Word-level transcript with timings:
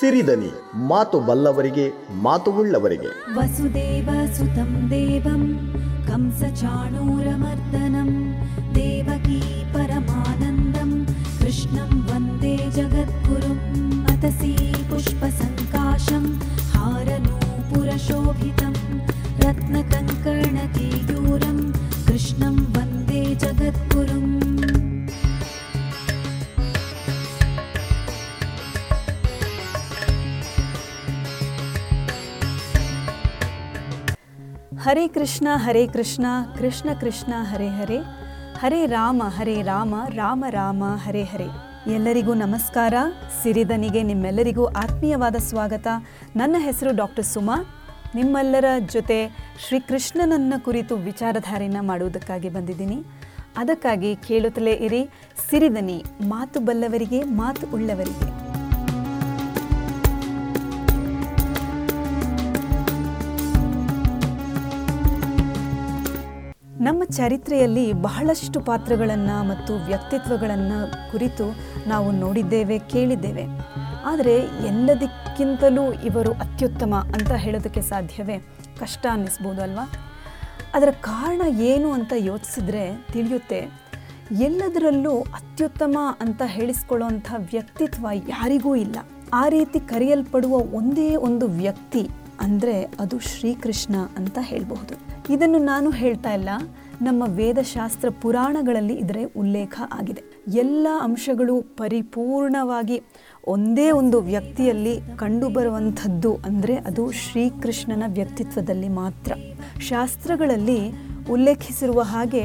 ಸಿರಿದನಿ 0.00 0.50
ಮಾತು 0.74 1.20
ಬಲ್ಲವರಿಗೆ 1.20 1.92
ಮಾತು 2.22 2.50
ಉಳ್ಳವರಿಗೆ. 2.50 3.36
ವಸುದೇವ 3.36 4.10
ಸುತಂ 4.38 4.88
ದೇವಂ 4.90 5.42
ಕಂಸ 6.08 6.60
ಚಾಣೂರಮರ್ದನಂ 6.60 8.10
ದೇವಕೀ 8.74 9.40
ಪರಮಾನಂದಂ 9.72 10.90
ಕೃಷ್ಣಂ 11.40 11.42
कृष्णं 11.42 11.92
वन्दे 12.08 12.56
जगत्पुरुं 12.74 13.56
पुष्प 14.90 15.22
सङ्काशं 15.38 16.24
हारूपुरशोभितं 16.72 18.74
रत्नकङ्कण 19.42 20.56
ಹರೇ 34.82 35.08
ಕೃಷ್ಣ 35.08 35.48
ಹರೇ 35.54 35.86
ಕೃಷ್ಣ 35.86 36.26
ಕೃಷ್ಣ 36.58 36.88
ಕೃಷ್ಣ, 37.00 37.32
ಹರೇ 37.42 37.68
ಹರೇ. 37.68 37.98
ಹರೇ 38.60 38.86
ರಾಮ 38.86 39.22
ಹರೇ 39.26 39.62
ರಾಮ 39.62 39.94
ರಾಮ 40.08 40.44
ರಾಮ, 40.50 40.84
ಹರೇ 40.96 41.22
ಹರೇ. 41.22 41.46
ಎಲ್ಲರಿಗೂ 41.94 42.34
ನಮಸ್ಕಾರ. 42.34 42.94
ಸಿರಿದನಿಗೆ 43.42 44.02
ನಿಮ್ಮೆಲ್ಲರಿಗೂ 44.02 44.64
ಆತ್ಮೀಯವಾದ 44.64 45.36
ಸ್ವಾಗತ. 45.36 45.86
ನನ್ನ 46.36 46.56
ಹೆಸರು 46.58 46.96
ಡಾಕ್ಟರ್ 46.96 47.24
ಸುಮಾ. 47.24 47.56
ನಿಮ್ಮೆಲ್ಲರ 48.14 48.64
ಜೊತೆ 48.92 49.28
ಶ್ರೀಕೃಷ್ಣನನ್ನ 49.66 50.54
ಕುರಿತು 50.58 50.96
ವಿಚಾರಧಾರೆಯನ್ನು 50.96 51.82
ಮಾಡುವುದಕ್ಕಾಗಿ 51.82 52.48
ಬಂದಿದ್ದೀನಿ. 52.48 53.04
ಅದಕ್ಕಾಗಿ 53.56 54.16
ಕೇಳುತ್ತಲೇ 54.16 54.72
ಇರಿ 54.72 55.04
ಸಿರಿದನಿ 55.50 56.04
ಮಾತು 56.28 56.60
ಬಲ್ಲವರಿಗೆ, 56.60 57.22
ಮಾತು 57.22 57.66
ಉಳ್ಳವರಿಗೆ. 57.74 58.49
ನಮ್ಮ 66.80 67.04
ಚರಿತ್ರೆಯಲ್ಲಿ 67.04 67.92
ಬಹಳಷ್ಟು 67.92 68.60
ಪಾತ್ರಗಳನ್ನು 68.60 69.48
ಮತ್ತು 69.48 69.72
ವ್ಯಕ್ತಿತ್ವಗಳನ್ನು 69.74 71.10
ಕುರಿತು 71.12 71.46
ನಾವು 71.88 72.12
ನೋಡಿದ್ದೇವೆ, 72.12 72.78
ಕೇಳಿದ್ದೇವೆ. 72.78 73.44
ಆದರೆ 74.04 74.36
ಎಲ್ಲದಕ್ಕಿಂತಲೂ 74.66 75.92
ಇವರು 75.92 76.32
ಅತ್ಯುತ್ತಮ 76.32 76.94
ಅಂತ 76.94 77.32
ಹೇಳೋದಕ್ಕೆ 77.32 77.82
ಸಾಧ್ಯವೇ? 77.82 78.38
ಕಷ್ಟ 78.80 79.06
ಅನ್ನಿಸ್ಬೋದು 79.12 79.62
ಅಲ್ವಾ? 79.62 79.84
ಅದರ 80.74 80.90
ಕಾರಣ 80.90 81.40
ಏನು 81.50 81.92
ಅಂತ 81.92 82.12
ಯೋಚಿಸಿದ್ರೆ 82.16 82.84
ತಿಳಿಯುತ್ತೆ, 83.12 83.60
ಎಲ್ಲದರಲ್ಲೂ 84.40 85.14
ಅತ್ಯುತ್ತಮ 85.20 85.98
ಅಂತ 86.20 86.42
ಹೇಳಿಸ್ಕೊಳ್ಳೋಂಥ 86.46 87.30
ವ್ಯಕ್ತಿತ್ವ 87.52 88.06
ಯಾರಿಗೂ 88.28 88.74
ಇಲ್ಲ. 88.76 88.96
ಆ 89.34 89.48
ರೀತಿ 89.48 89.80
ಕರೆಯಲ್ಪಡುವ 89.80 90.56
ಒಂದೇ 90.72 91.16
ಒಂದು 91.16 91.46
ವ್ಯಕ್ತಿ 91.46 92.08
ಅಂದರೆ 92.40 92.76
ಅದು 92.82 93.18
ಶ್ರೀಕೃಷ್ಣ 93.18 93.96
ಅಂತ 94.16 94.38
ಹೇಳಬಹುದು. 94.40 95.09
ಇದನ್ನು 95.30 95.58
ನಾನು 95.58 95.90
ಹೇಳ್ತಾ 95.90 96.32
ಇಲ್ಲ. 96.32 96.48
ನಮ್ಮ 97.02 97.22
ವೇದಶಾಸ್ತ್ರ 97.26 98.08
ಪುರಾಣಗಳಲ್ಲಿ 98.22 98.94
ಇದರ 98.94 99.16
ಉಲ್ಲೇಖ 99.36 99.80
ಆಗಿದೆ. 99.92 100.22
ಎಲ್ಲ 100.54 100.86
ಅಂಶಗಳು 101.02 101.62
ಪರಿಪೂರ್ಣವಾಗಿ 101.62 103.02
ಒಂದೇ 103.46 103.90
ಒಂದು 103.90 104.20
ವ್ಯಕ್ತಿಯಲ್ಲಿ 104.20 105.00
ಕಂಡುಬರುವಂಥದ್ದು 105.16 106.36
ಅಂದರೆ 106.36 106.76
ಅದು 106.76 107.10
ಶ್ರೀಕೃಷ್ಣನ 107.12 108.02
ವ್ಯಕ್ತಿತ್ವದಲ್ಲಿ 108.14 108.88
ಮಾತ್ರ. 108.88 109.32
ಶಾಸ್ತ್ರಗಳಲ್ಲಿ 109.80 110.80
ಉಲ್ಲೇಖಿಸಿರುವ 111.30 112.00
ಹಾಗೆ 112.00 112.42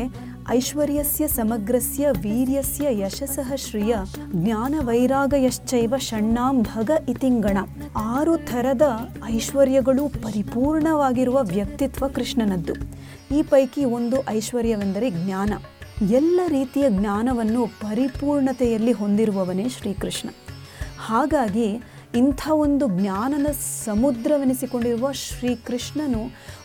ಐಶ್ವರ್ಯಸ್ಯ 0.50 1.28
ಸಮಗ್ರಸ್ಯ 1.28 2.10
ವೀರ್ಯಸ್ಯ 2.10 2.88
ಯಶಸಃ 2.92 3.56
ಶ್ರಿಯ 3.56 3.96
ಜ್ಞಾನ 4.36 4.76
ವೈರಾಗಯಶ್ಚೈವ 4.80 5.94
ಷಣ್ಣಾಂ 5.98 6.62
ಭಗ 6.62 6.92
ಇತಿಂಗಣ 7.10 7.58
ಆರು 7.98 8.38
ಥರದ 8.38 8.82
ಐಶ್ವರ್ಯಗಳು 9.26 10.08
ಪರಿಪೂರ್ಣವಾಗಿರುವ 10.08 11.40
ವ್ಯಕ್ತಿತ್ವ 11.44 12.08
ಕೃಷ್ಣನದ್ದು. 12.08 12.74
ಈ 13.36 13.44
ಪೈಕಿ 13.44 13.86
ಒಂದು 13.86 14.30
ಐಶ್ವರ್ಯವೆಂದರೆ 14.30 15.10
ಜ್ಞಾನ. 15.10 15.54
ಎಲ್ಲ 16.12 16.40
ರೀತಿಯ 16.48 16.86
ಜ್ಞಾನವನ್ನು 16.90 17.68
ಪರಿಪೂರ್ಣತೆಯಲ್ಲಿ 17.68 18.92
ಹೊಂದಿರುವವನೇ 18.92 19.70
ಶ್ರೀಕೃಷ್ಣ. 19.70 20.30
ಹಾಗಾಗಿ 21.00 21.84
ಇಂಥ 22.16 22.48
ಒಂದು 22.52 22.88
ಜ್ಞಾನದ 22.88 23.52
ಸಮುದ್ರವೆನಿಸಿಕೊಂಡಿರುವ 23.86 25.12
ಶ್ರೀಕೃಷ್ಣನು 25.12 26.24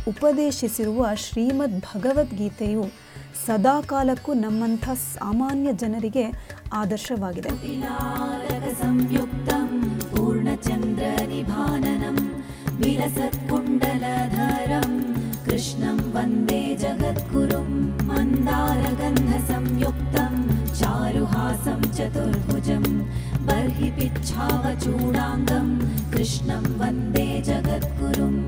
ಉಪದೇಶಿಸಿರುವ 0.09 1.07
ಶ್ರೀಮದ್ 1.15 1.81
ಭಗವದ್ಗೀತೆಯು 1.81 3.10
ಸದಾಕಾಲಕ್ಕೂ 3.46 4.34
ನಮ್ಮಂಥ 4.46 4.86
ಸಾಮಾನ್ಯ 5.16 5.72
ಜನರಿಗೆ 5.84 6.26
ಆದರ್ಶವಾಗಿದೆ 6.82 7.54
संयुक्तं 8.80 9.68
पूर्णचन्द्रनिभाननं 10.12 12.18
विलसत्कुण्डलधरं 12.82 14.92
कृष्णं 15.46 15.98
वन्दे 16.16 16.62
जगद्गुरुं 16.84 17.70
मन्दारगन्धसंयुक्तं 18.10 20.34
चारुहासं 20.80 21.82
चतुर्भुजं 21.98 22.86
बर्हि 23.48 23.90
पिच्छावचूडाङ्गं 23.98 25.68
कृष्णं 26.14 26.64
वन्दे 26.82 27.28
जगद्गुरुम् 27.50 28.42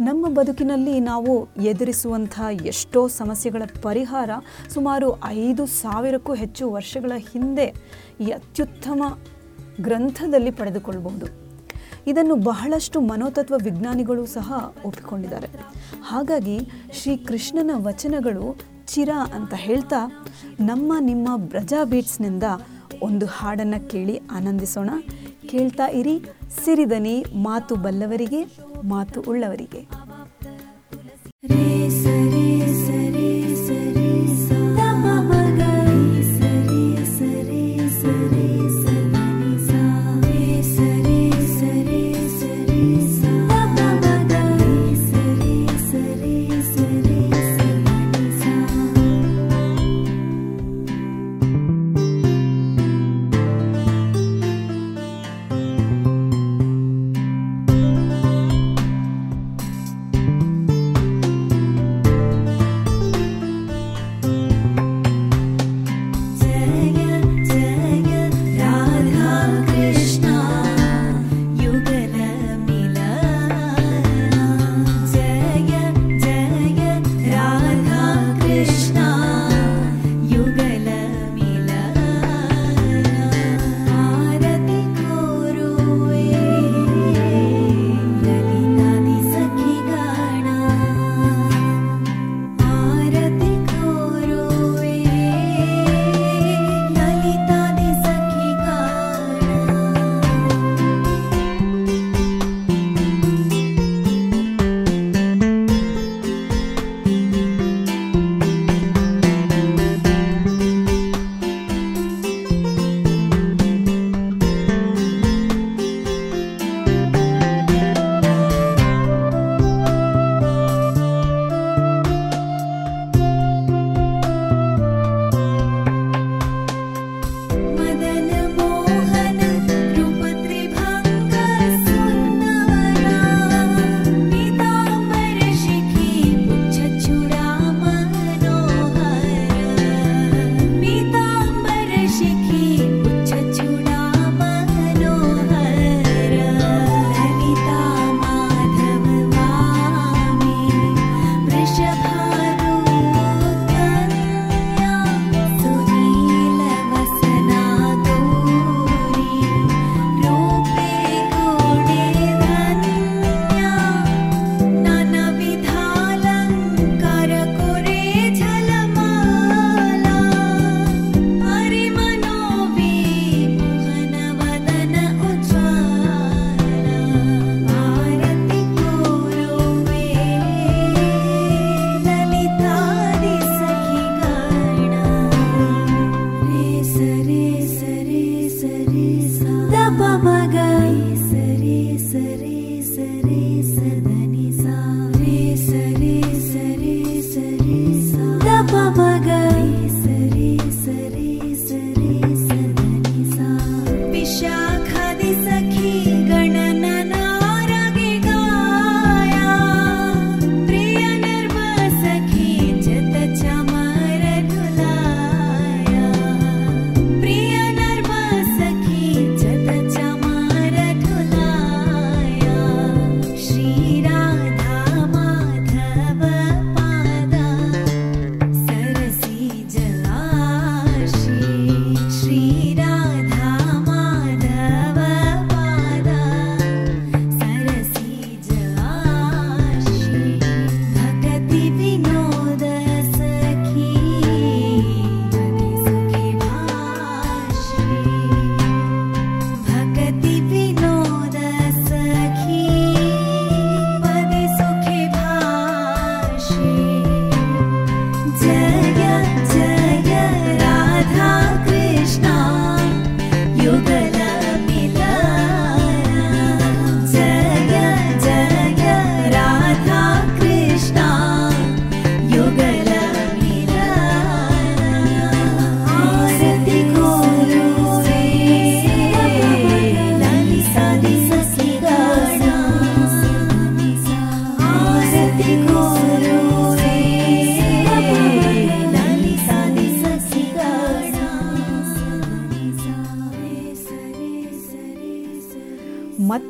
ನಮ್ಮ 0.00 0.26
ಬದುಕಿನಲ್ಲಿ 0.28 1.00
ನಾವು 1.00 1.48
ಎದುರಿಸುವಂಥ 1.60 2.40
ಎಷ್ಟೋ 2.64 3.08
ಸಮಸ್ಯೆಗಳ 3.08 3.62
ಪರಿಹಾರ 3.82 4.30
ಸುಮಾರು 4.70 5.24
ಐದು 5.24 5.66
ಸಾವಿರಕ್ಕೂ 5.66 6.34
ಹೆಚ್ಚು 6.34 6.70
ವರ್ಷಗಳ 6.70 7.12
ಹಿಂದೆ 7.32 7.74
ಈ 8.20 8.30
ಅತ್ಯುತ್ತಮ 8.30 9.18
ಗ್ರಂಥದಲ್ಲಿ 9.80 10.50
ಪಡೆದುಕೊಳ್ಳಬಹುದು 10.50 11.26
ಇದನ್ನು 12.06 12.34
ಬಹಳಷ್ಟು 12.34 13.00
ಮನೋತತ್ವ 13.00 13.54
ವಿಜ್ಞಾನಿಗಳು 13.64 14.26
ಸಹ 14.26 14.74
ಒಪ್ಪಿಕೊಂಡಿದ್ದಾರೆ. 14.86 15.48
ಹಾಗಾಗಿ 16.02 16.58
ಶ್ರೀ 16.92 17.16
ಕೃಷ್ಣನ 17.16 17.70
ವಚನಗಳು 17.74 18.56
ಚಿರ 18.86 19.08
ಅಂತ 19.34 19.54
ಹೇಳ್ತಾ 19.54 20.24
ನಮ್ಮ 20.60 20.92
ನಿಮ್ಮ 21.00 21.28
ಬ್ರಜಾ 21.36 21.84
ಬೀಟ್ಸ್ನಿಂದ 21.84 22.42
ಒಂದು 23.02 23.26
ಹಾಡನ್ನು 23.26 23.90
ಕೇಳಿ 23.90 24.18
ಆನಂದಿಸೋಣ. 24.18 24.90
ಕೇಳ್ತಾ 25.46 25.86
ಇರಿ 25.86 26.16
ಸಿರಿದನಿ 26.64 27.24
ಮಾತು 27.42 27.74
ಬಲ್ಲವರಿಗೆ 27.76 28.42
ಮಾತು 28.82 29.20
ಉಳ್ಳವರಿಗೆ. 29.20 29.82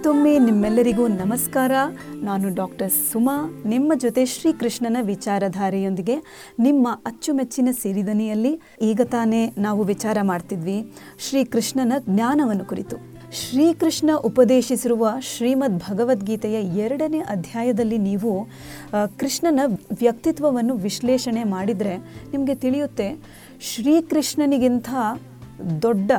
ಮತ್ತೊಮ್ಮೆ 0.06 0.38
ನಿಮ್ಮೆಲ್ಲರಿಗೂ 0.38 1.08
ನಮಸ್ಕಾರ. 1.08 1.73
ನಾನು 2.23 2.55
ಡಾಕ್ಟರ್ 2.55 2.91
ಸುಮಾ, 3.12 3.62
ನಿಮ್ಮ 3.67 3.93
ಜೊತೆ 3.94 4.26
ಶ್ರೀಕೃಷ್ಣನ 4.26 4.97
ವಿಚಾರಧಾರೆಯೊಂದಿಗೆ 5.00 6.17
ನಿಮ್ಮ 6.58 6.88
ಅಚ್ಚುಮೆಚ್ಚಿನ 7.06 7.69
ಸಿರಿದನಿಯಲ್ಲಿ 7.73 8.61
ಈಗ 8.82 9.00
ತಾನೇ 9.05 9.53
ನಾವು 9.58 9.82
ವಿಚಾರ 9.82 10.19
ಮಾಡ್ತಿದ್ವಿ. 10.23 10.93
ಶ್ರೀಕೃಷ್ಣನ 11.19 11.93
ಜ್ಞಾನವನ್ನು 11.99 12.64
ಕುರಿತು. 12.64 12.97
ಶ್ರೀಕೃಷ್ಣ 13.32 14.11
ಉಪದೇಶಿಸಿರುವ 14.25 15.11
ಶ್ರೀಮದ್ 15.20 15.79
ಭಗವದ್ಗೀತೆಯ 15.79 16.79
ಎರಡನೇ 16.79 17.19
ಅಧ್ಯಾಯದಲ್ಲಿ 17.19 17.99
ನೀವು 17.99 18.47
ಕೃಷ್ಣನ 19.19 19.61
ವ್ಯಕ್ತಿತ್ವವನ್ನು 20.00 20.76
ವಿಶ್ಲೇಷಣೆ 20.76 21.44
ಮಾಡಿದರೆ 21.44 21.97
ನಿಮಗೆ 22.32 22.55
ತಿಳಿಯುತ್ತೆ, 22.55 23.09
ಶ್ರೀಕೃಷ್ಣನಿಗಿಂತ 23.61 24.88
ದೊಡ್ಡ 25.82 26.12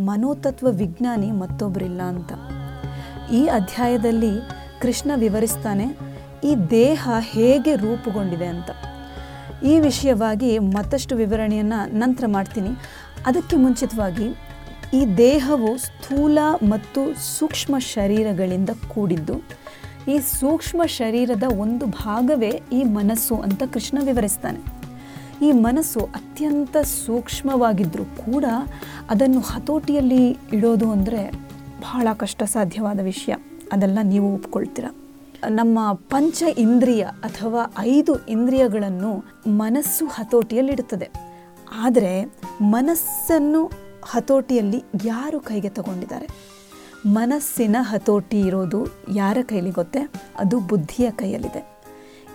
ಮನೋತತ್ವ 0.00 0.66
ವಿಜ್ಞಾನಿ 0.70 1.30
ಮತ್ತೊಬ್ಬರಿಲ್ಲ 1.32 2.02
ಅಂತ. 2.02 2.32
ಈ 3.38 3.40
ಅಧ್ಯಾಯದಲ್ಲಿ 3.58 4.32
ಕೃಷ್ಣ 4.82 5.10
ವಿವರಿಸ್ತಾನೆ, 5.24 5.86
ಈ 6.48 6.52
ದೇಹ 6.70 7.08
ಹೇಗೆ 7.34 7.72
ರೂಪುಗೊಂಡಿದೆ 7.84 8.48
ಅಂತ. 8.54 8.70
ಈ 9.70 9.74
ವಿಷಯವಾಗಿ 9.86 10.50
ಮತ್ತಷ್ಟು 10.76 11.14
ವಿವರಣೆಯನ್ನು 11.22 11.80
ನಂತರ 12.02 12.24
ಮಾಡ್ತೀನಿ. 12.36 12.72
ಅದಕ್ಕೆ 13.28 13.56
ಮುಂಚಿತವಾಗಿ 13.64 14.28
ಈ 14.98 15.00
ದೇಹವು 15.16 15.70
ಸ್ಥೂಲ 15.86 16.38
ಮತ್ತು 16.72 17.00
ಸೂಕ್ಷ್ಮ 17.36 17.74
ಶರೀರಗಳಿಂದ 17.94 18.70
ಕೂಡಿದ್ದು, 18.92 19.36
ಈ 20.12 20.16
ಸೂಕ್ಷ್ಮ 20.38 20.82
ಶರೀರದ 21.00 21.46
ಒಂದು 21.64 21.86
ಭಾಗವೇ 22.04 22.52
ಈ 22.78 22.80
ಮನಸ್ಸು 22.98 23.36
ಅಂತ 23.46 23.62
ಕೃಷ್ಣ 23.74 23.98
ವಿವರಿಸ್ತಾನೆ. 24.08 24.62
ಈ 25.46 25.50
ಮನಸ್ಸು 25.66 26.00
ಅತ್ಯಂತ 26.18 26.76
ಸೂಕ್ಷ್ಮವಾಗಿದ್ದರೂ 27.04 28.04
ಕೂಡ 28.24 28.46
ಅದನ್ನು 29.12 29.42
ಹತೋಟಿಯಲ್ಲಿ 29.50 30.24
ಇಡೋದು 30.56 30.88
ಅಂದರೆ 30.96 31.22
ಬಹಳ 31.80 32.08
ಕಷ್ಟ 32.16 32.42
ಸಾಧ್ಯವಾದ 32.42 33.00
ವಿಷಯ. 33.00 33.34
ಅದೆಲ್ಲ 33.72 33.98
ನೀವು 34.02 34.34
ಒಪ್ಕೊಳ್ತೀರ. 34.34 34.84
ನಮ್ಮ 35.48 35.92
ಪಂಚ 35.92 36.42
ಇಂದ್ರಿಯ 36.58 37.02
ಅಥವಾ 37.02 37.74
ಐದು 37.78 38.26
ಇಂದ್ರಿಯಗಳನ್ನು 38.26 39.24
ಮನಸ್ಸು 39.46 40.06
ಹತೋಟಿಯಲ್ಲಿಡುತ್ತದೆ. 40.06 41.10
ಆದರೆ 41.72 42.32
ಮನಸ್ಸನ್ನು 42.60 43.70
ಹತೋಟಿಯಲ್ಲಿ 44.04 44.84
ಯಾರು 45.04 45.40
ಕೈಗೆ 45.40 45.68
ತಗೊಂಡಿದ್ದಾರೆ? 45.68 46.26
ಮನಸ್ಸಿನ 47.06 47.76
ಹತೋಟಿ 47.80 48.40
ಇರೋದು 48.40 48.86
ಯಾರ 49.14 49.38
ಕೈಲಿ 49.42 49.70
ಗೊತ್ತೇ? 49.70 50.10
ಅದು 50.38 50.60
ಬುದ್ಧಿಯ 50.60 51.10
ಕೈಯಲ್ಲಿದೆ. 51.10 51.82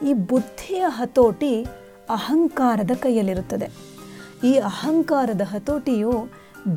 ಈ 0.09 0.13
ಬುದ್ಧಿಯ 0.13 0.83
ಹತೋಟಿ 0.87 1.63
ಅಹಂಕಾರದ 2.09 2.91
ಕೈಯಲ್ಲಿರುತ್ತದೆ. 2.95 3.95
ಈ 4.43 4.53
ಅಹಂಕಾರದ 4.53 5.41
ಹತೋಟಿಯು 5.41 6.11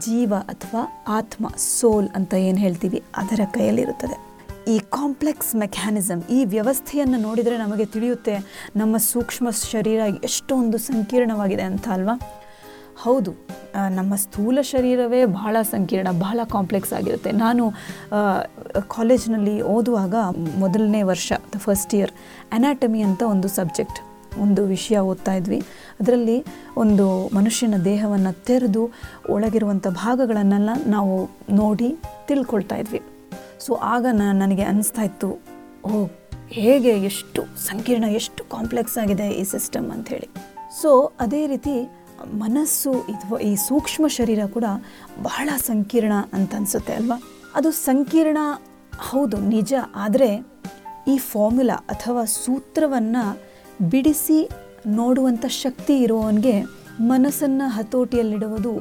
ಜೀವ 0.07 0.33
ಅಥವಾ 0.53 0.83
ಆತ್ಮ, 1.19 1.45
ಸೋಲ್ 1.77 2.09
ಅಂತ 2.17 2.35
ಏನು 2.49 2.59
ಹೇಳ್ತೀವಿ, 2.59 3.01
ಅದರ 3.17 3.41
ಕೈಯಲ್ಲಿರುತ್ತದೆ. 3.57 4.17
ಈ 4.73 4.79
ಕಾಂಪ್ಲೆಕ್ಸ್ 4.97 5.53
ಮೆಕ್ಯಾನಿಸಮ್ 5.63 6.23
ಈ 6.37 6.41
ವ್ಯವಸ್ಥೆಯನ್ನು 6.55 7.19
ನೋಡಿದರೆ 7.19 7.57
ನಮಗೆ 7.59 7.87
ತಿಳಿಯುತ್ತೆ 7.95 8.35
ನಮ್ಮ 8.81 8.97
ಸೂಕ್ಷ್ಮ 9.13 9.51
ಶರೀರ 9.51 10.01
ಎಷ್ಟೊಂದು 10.29 10.79
ಸಂಕೀರ್ಣವಾಗಿದೆ 10.79 11.65
ಅಂತ 11.71 11.89
ಅಲ್ವಾ? 11.97 12.17
ಹೌದು 13.05 13.33
ನಮ್ಮ 13.97 14.13
ಸ್ಥೂಲ 14.25 14.59
ಶರೀರವೇ 14.73 15.21
ಬಹಳ 15.39 15.57
ಸಂಕೀರ್ಣ, 15.73 16.09
ಬಹಳ 16.25 16.41
ಕಾಂಪ್ಲೆಕ್ಸ್ 16.55 16.93
ಆಗಿರುತ್ತೆ. 16.99 17.33
ನಾನು 17.45 17.65
ಕಾಲೇಜ್ನಲ್ಲಿ 18.97 19.57
ಓದುವಾಗ 19.75 20.15
ಮೊದಲನೇ 20.63 21.03
ವರ್ಷ 21.13 21.33
ದ 21.55 21.61
ಫಸ್ಟ್ 21.67 21.95
ಇಯರ್ 21.99 22.13
ಅನಾಟಮಿ 22.59 23.03
ಅಂತ 23.09 23.23
ಒಂದು 23.35 23.51
ಸಬ್ಜೆಕ್ಟ್ 23.59 24.01
ಒಂದು 24.41 24.65
ವಿಷಯ 24.65 24.99
ಓದ್ತಾ 24.99 25.35
ಇದ್ವಿ. 25.35 25.61
ಅದರಲ್ಲಿ 26.01 26.45
ಒಂದು 26.77 27.07
ಮನುಷ್ಯನ 27.35 27.75
ದೇಹವನ್ನು 27.85 28.33
ತೆರೆದು 28.45 28.91
ಒಳಗಿರುವಂಥ 29.31 29.87
ಭಾಗಗಳನ್ನೆಲ್ಲ 29.87 30.71
ನಾವು 30.87 31.31
ನೋಡಿ 31.51 31.97
ತಿಳ್ಕೊಳ್ತಾ 32.27 32.77
ಇದ್ವಿ. 32.77 33.03
ಸೊ 33.61 33.75
ಆಗ 33.75 34.07
ನನಗೆ 34.13 34.63
ಅನಿಸ್ತಾ 34.63 35.03
ಇತ್ತು, 35.03 35.31
ಓ, 35.85 36.07
ಹೇಗೆ 36.49 36.89
ಎಷ್ಟು 36.89 37.43
ಸಂಕೀರ್ಣ, 37.67 38.05
ಎಷ್ಟು 38.05 38.45
ಕಾಂಪ್ಲೆಕ್ಸ್ 38.45 38.99
ಆಗಿದೆ 38.99 39.29
ಈ 39.29 39.45
ಸಿಸ್ಟಮ್ 39.45 39.91
ಅಂಥೇಳಿ. 39.91 40.29
ಸೊ 40.83 41.13
ಅದೇ 41.21 41.47
ರೀತಿ 41.47 41.75
ಮನಸ್ಸು 42.33 42.93
ಅಥವಾ 42.93 43.39
ಈ 43.39 43.57
ಸೂಕ್ಷ್ಮ 43.57 44.07
ಶರೀರ 44.07 44.47
ಕೂಡ 44.47 44.65
ಬಹಳ 45.23 45.49
ಸಂಕೀರ್ಣ 45.57 46.13
ಅಂತ 46.33 46.55
ಅನಿಸುತ್ತೆ 46.55 46.93
ಅಲ್ವಾ? 46.93 47.23
ಅದು 47.55 47.71
ಸಂಕೀರ್ಣ 47.71 48.39
ಹೌದು, 49.01 49.37
ನಿಜ. 49.37 49.75
ಆದರೆ 49.95 50.31
ಈ 51.09 51.19
ಫಾರ್ಮುಲಾ 51.19 51.75
ಅಥವಾ 51.75 52.25
ಸೂತ್ರವನ್ನು 52.25 53.48
ಬಿಡಿಸಿ 53.81 54.39
ನೋಡುವಂಥ 54.87 55.47
ಶಕ್ತಿ 55.47 56.03
ಇರುವವನಿಗೆ 56.03 56.55
ಮನಸ್ಸನ್ನು 57.01 57.69
ಹತೋಟಿಯಲ್ಲಿಡುವುದು 57.69 58.73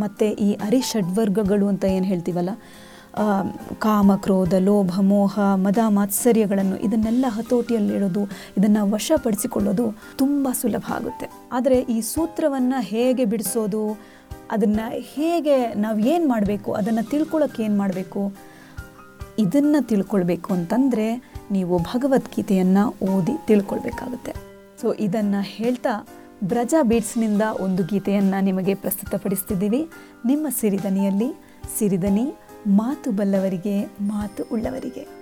ಮತ್ತು 0.00 0.24
ಈ 0.24 0.52
ಅರಿಷಡ್ವರ್ಗಗಳು 0.52 1.68
ಅಂತ 1.68 1.84
ಏನು 1.84 2.04
ಹೇಳ್ತೀವಲ್ಲ? 2.04 2.50
ಕಾಮ, 3.78 4.14
ಕ್ರೋಧ, 4.14 4.54
ಲೋಭ, 4.54 4.92
ಮೋಹ, 5.00 5.40
ಮದ, 5.54 5.78
ಮಾತ್ಸರ್ಯಗಳನ್ನು 5.88 6.76
ಇದನ್ನೆಲ್ಲ 6.76 7.24
ಹತೋಟಿಯಲ್ಲಿಡೋದು, 7.28 8.22
ಇದನ್ನು 8.58 8.90
ವಶಪಡಿಸಿಕೊಳ್ಳೋದು 8.90 9.94
ತುಂಬ 10.18 10.48
ಸುಲಭ 10.52 10.92
ಆಗುತ್ತೆ. 10.92 11.28
ಆದರೆ 11.52 11.80
ಈ 11.80 12.00
ಸೂತ್ರವನ್ನು 12.00 12.80
ಹೇಗೆ 12.82 13.24
ಬಿಡಿಸೋದು, 13.24 13.96
ಅದನ್ನು 14.50 14.86
ಹೇಗೆ 15.16 15.74
ನಾವು 15.74 15.98
ಏನು 15.98 16.28
ಮಾಡಬೇಕು, 16.28 16.72
ಅದನ್ನು 16.72 17.10
ತಿಳ್ಕೊಳ್ಳೋಕೆ 17.10 17.62
ಏನು 17.62 17.78
ಮಾಡಬೇಕು, 17.78 18.32
ಇದನ್ನು 19.38 19.86
ತಿಳ್ಕೊಳ್ಬೇಕು 19.86 20.54
ಅಂತಂದರೆ 20.54 21.31
ನೀವು 21.52 21.78
ಭಗವದ್ಗೀತೆಯನ್ನು 21.78 22.88
ಓದಿ 22.88 23.46
ತಿಳ್ಕೊಳ್ಬೇಕಾಗುತ್ತೆ. 23.46 24.34
ಸೊ 24.80 24.92
ಇದನ್ನು 24.92 25.40
ಹೇಳ್ತಾ 25.40 26.08
ಬ್ರಜಾ 26.44 26.82
ಬೀಟ್ಸ್ನಿಂದ 26.82 27.42
ಒಂದು 27.60 27.84
ಗೀತೆಯನ್ನು 27.84 28.44
ನಿಮಗೆ 28.44 28.74
ಪ್ರಸ್ತುತಪಡಿಸ್ತಿದ್ದೀವಿ. 28.74 29.88
ನಿಮ್ಮ 30.26 30.46
ಸಿರಿದನಿಯಲ್ಲಿ 30.60 31.58
ಸಿರಿದನಿ 31.78 32.34
ಮಾತು 32.66 33.10
ಬಲ್ಲವರಿಗೆ 33.10 33.84
ಮಾತು 34.00 34.44
ಉಳ್ಳವರಿಗೆ 34.52 35.21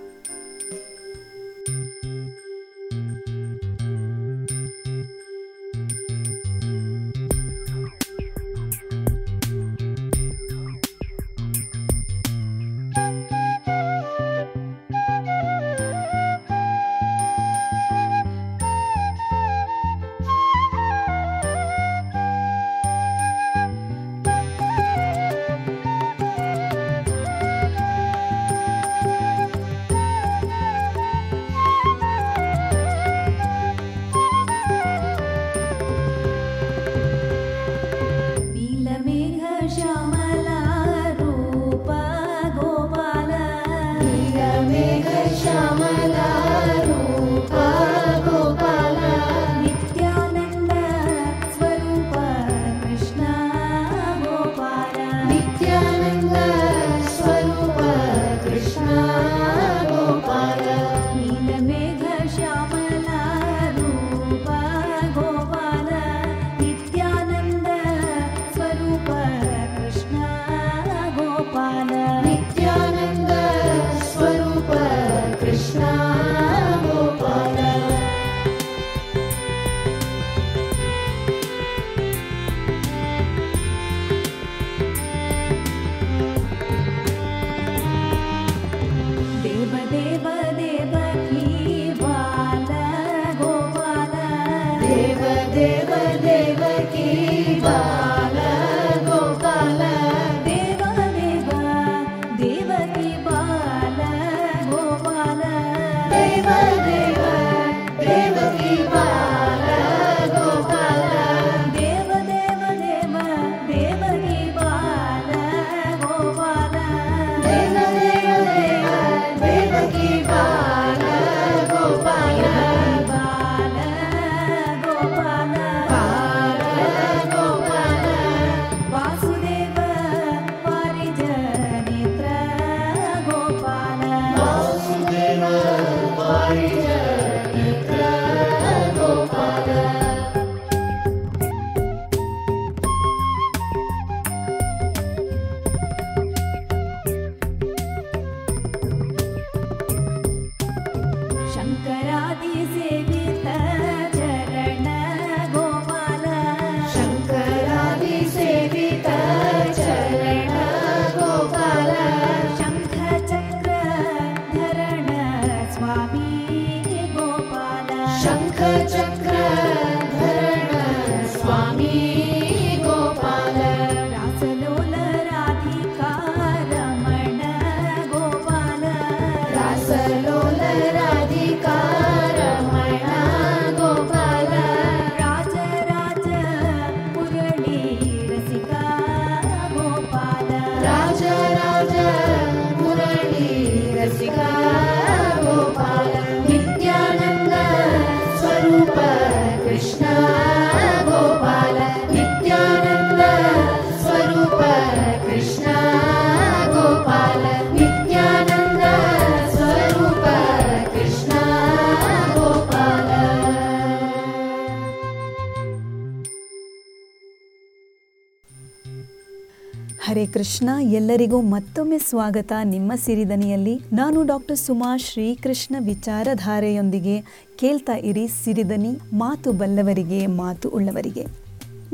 ಹರೇ 220.05 220.25
ಕೃಷ್ಣ, 220.25 220.69
ಎಲ್ಲರಿಗೂ 220.81 221.41
ಮತ್ತೊಮ್ಮೆ 221.41 221.97
ಸ್ವಾಗತ 221.97 222.51
ನಿಮ್ಮ 222.63 222.91
ಸಿರಿದನಿಯಲ್ಲಿ 223.05 223.73
ನಾನು 223.93 224.23
ಡಾಕ್ಟರ್ 224.23 224.57
ಸುಮಾ 224.57 224.97
ಶ್ರೀಕೃಷ್ಣ 224.97 225.75
ವಿಚಾರಧಾರೆಯೊಂದಿಗೆ 225.79 227.15
ಕೇಳ್ತಾ 227.59 227.95
ಇರಿ 228.09 228.27
ಸಿರಿದನಿ 228.27 228.91
ಮಾತು 229.13 229.51
ಬಲ್ಲವರಿಗೆ, 229.51 230.27
ಮಾತು 230.27 230.69
ಉಳ್ಳವರಿಗೆ. 230.69 231.25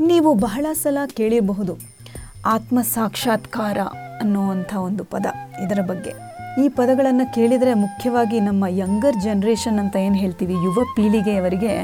ನೀವು 0.06 0.34
ಬಹಳ 0.34 0.66
ಸಲ 0.72 0.98
ಕೇಳಿರಬಹುದು 1.16 1.74
ಆತ್ಮ 2.46 2.82
ಸಾಕ್ಷಾತ್ಕಾರ 2.82 3.78
ಅನ್ನುವಂಥ 4.20 4.74
ಒಂದು 4.74 5.04
ಪದ 5.04 5.26
ಇದರ 5.64 5.80
ಬಗ್ಗೆ. 5.86 6.14
ಈ 6.64 6.68
ಪದಗಳನ್ನು 6.68 7.34
ಕೇಳಿದರೆ 7.34 7.74
ಮುಖ್ಯವಾಗಿ 7.74 8.40
ನಮ್ಮ 8.40 8.64
ಯಂಗರ್ 8.68 9.22
ಜನ್ರೇಷನ್ 9.24 9.78
ಅಂತ 9.78 9.96
ಏನು 9.96 10.14
ಹೇಳ್ತೀವಿ, 10.14 10.54
ಯುವ 10.54 10.86
ಪೀಳಿಗೆಯವರಿಗೆ 10.96 11.74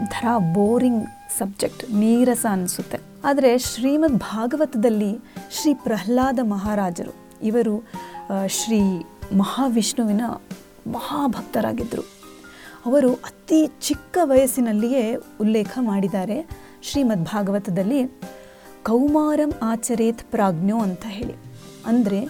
ಒಂಥರ 0.00 0.26
ಬೋರಿಂಗ್ 0.54 1.04
ಸಬ್ಜೆಕ್ಟ್, 1.38 1.82
ನೀರಸ 2.02 2.44
ಅನಿಸುತ್ತೆ. 2.54 2.98
ಆದರೆ 3.28 3.50
ಶ್ರೀಮದ್ 3.68 4.18
ಭಾಗವತದಲ್ಲಿ 4.30 5.12
ಶ್ರೀ 5.56 5.72
ಪ್ರಹ್ಲಾದ 5.86 6.38
ಮಹಾರಾಜರು, 6.54 7.14
ಇವರು 7.42 7.74
ಶ್ರೀ 8.58 8.80
ಮಹಾವಿಷ್ಣುವಿನ 9.40 10.24
ಮಹಾಭಕ್ತರಾಗಿದ್ದರು 10.96 12.04
ಅವರು 12.88 13.10
ಅತಿ 13.28 13.60
ಚಿಕ್ಕ 13.86 14.18
ವಯಸ್ಸಿನಲ್ಲಿಯೇ 14.30 15.04
ಉಲ್ಲೇಖ 15.40 15.72
ಮಾಡಿದ್ದಾರೆ 15.82 16.38
ಶ್ರೀಮದ್ 16.88 17.24
ಭಾಗವತದಲ್ಲಿ 17.32 18.00
ಕೌಮಾರಂ 18.88 19.52
ಆಚರೇತ್ 19.62 20.24
ಪ್ರಾಜ್ಞೋ 20.32 20.78
ಅಂತ 20.86 21.04
ಹೇಳಿ. 21.16 21.36
ಅಂದರೆ 21.90 22.20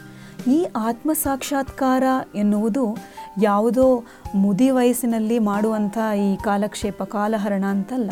ಈ 0.54 0.58
ಆತ್ಮ 0.88 1.10
ಸಾಕ್ಷಾತ್ಕಾರ 1.22 2.04
ಎನ್ನುವುದು 2.34 2.84
ಯಾವುದೋ 3.42 3.86
ಮುದಿ 4.42 4.68
ವಯಸ್ಸಿನಲ್ಲಿ 4.70 5.38
ಮಾಡುವಂಥ 5.50 5.96
ಈ 6.26 6.30
ಕಾಲಕ್ಷೇಪ, 6.46 7.02
ಕಾಲಹರಣ 7.16 7.64
ಅಂತಲ್ಲ. 7.74 8.10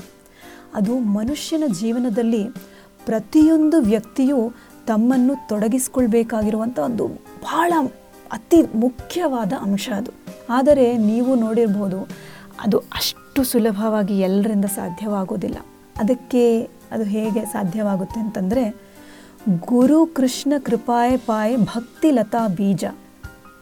ಅದು 0.75 0.99
ಮನುಷ್ಯನ 0.99 1.65
ಜೀವನದಲ್ಲಿ 1.81 2.49
ಪ್ರತಿಯೊಂದು 3.07 3.81
ವ್ಯಕ್ತಿಯು 3.81 4.53
ತಮ್ಮನ್ನು 4.87 5.49
ತೊಡಗಿಸ್ಕೊಳ್ಬೇಕಾಗಿರುವಂಥ 5.49 6.79
ಒಂದು 6.79 7.07
ಬಹಳ 7.43 7.73
ಅತಿ 8.33 8.63
ಮುಖ್ಯವಾದ 8.77 9.53
ಅಂಶ 9.61 9.89
ಅದು. 9.97 10.11
ಆದರೆ 10.51 10.97
ನೀವು 10.97 11.35
ನೋಡಿರ್ಬೋದು, 11.35 12.09
ಅದು 12.61 12.79
ಅಷ್ಟು 12.79 13.45
ಸುಲಭವಾಗಿ 13.45 14.21
ಎಲ್ಲರಿಂದ 14.21 14.65
ಸಾಧ್ಯವಾಗೋದಿಲ್ಲ. 14.65 15.57
ಅದಕ್ಕೆ 15.99 16.63
ಅದು 16.93 17.03
ಹೇಗೆ 17.03 17.45
ಸಾಧ್ಯವಾಗುತ್ತೆ 17.45 18.21
ಅಂತಂದರೆ, 18.21 18.77
ಗುರು 19.67 20.07
ಕೃಷ್ಣ 20.07 20.53
ಕೃಪಾಯ 20.59 21.17
ಪಾಯ 21.17 21.57
ಭಕ್ತಿ 21.57 22.11
ಲತಾ 22.11 22.49
ಬೀಜ 22.49 22.85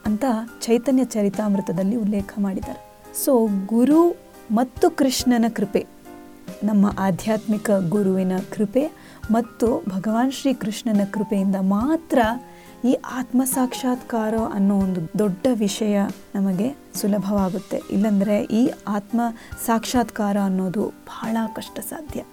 ಅಂತ 0.06 0.24
ಚೈತನ್ಯ 0.60 1.04
ಚರಿತಾಮೃತದಲ್ಲಿ 1.04 1.96
ಉಲ್ಲೇಖ 1.96 2.30
ಮಾಡಿದ್ದಾರೆ. 2.38 2.80
ಸೊ 3.24 3.48
ಗುರು 3.66 4.16
ಮತ್ತು 4.52 4.90
ಕೃಷ್ಣನ 4.90 5.44
ಕೃಪೆ 5.48 5.86
ನಮ್ಮ 6.64 6.86
ಆಧ್ಯಾತ್ಮಿಕ 6.98 7.70
ಗುರುವಿನ 7.88 8.32
ಕೃಪೆ 8.50 8.92
ಮತ್ತು 9.30 9.66
ಭಗವಾನ್ 9.88 10.32
ಶ್ರೀ 10.32 10.52
ಕೃಷ್ಣನ 10.52 11.00
ಕೃಪೆಯಿಂದ 11.10 11.56
ಮಾತ್ರ 11.60 12.18
ಈ 12.84 12.92
ಆತ್ಮ 12.92 13.44
ಸಾಕ್ಷಾತ್ಕಾರ 13.44 14.34
ಅನ್ನೋ 14.52 14.76
ಒಂದು 14.76 15.18
ದೊಡ್ಡ 15.18 15.46
ವಿಷಯ 15.52 15.98
ನಮಗೆ 16.34 16.76
ಸುಲಭವಾಗುತ್ತೆ. 16.94 17.80
ಇಲ್ಲಂದರೆ 17.90 18.42
ಈ 18.42 18.70
ಆತ್ಮ 18.88 19.20
ಸಾಕ್ಷಾತ್ಕಾರ 19.66 20.36
ಅನ್ನೋದು 20.44 20.86
ಬಹಳ 20.86 21.36
ಕಷ್ಟ 21.56 21.78
ಸಾಧ್ಯ 21.78 22.24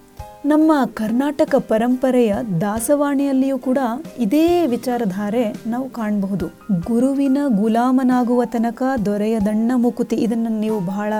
ನಮ್ಮ 0.45 0.71
ಕರ್ನಾಟಕ 0.93 1.55
ಪರಂಪರೆಯ 1.55 2.35
ದಾಸವಾಣಿಯಲ್ಲಿಯೂ 2.61 3.57
ಕೂಡ 3.57 3.77
ಇದೇ 4.17 4.67
ವಿಚಾರಧಾರೆ 4.67 5.55
ನಾವು 5.67 5.89
ಕಾಣಬಹುದು. 5.89 6.47
ಗುರುವಿನ 6.85 7.37
ಗುಲಾಮನಾಗುವ 7.47 8.45
ತನಕ 8.45 8.83
ದೊರೆಯದಣ್ಣ 9.05 9.71
ಮುಕುತಿ 9.75 10.15
ಇದನ್ನು 10.15 10.59
ನೀವು 10.59 10.79
ಬಹಳ, 10.79 11.13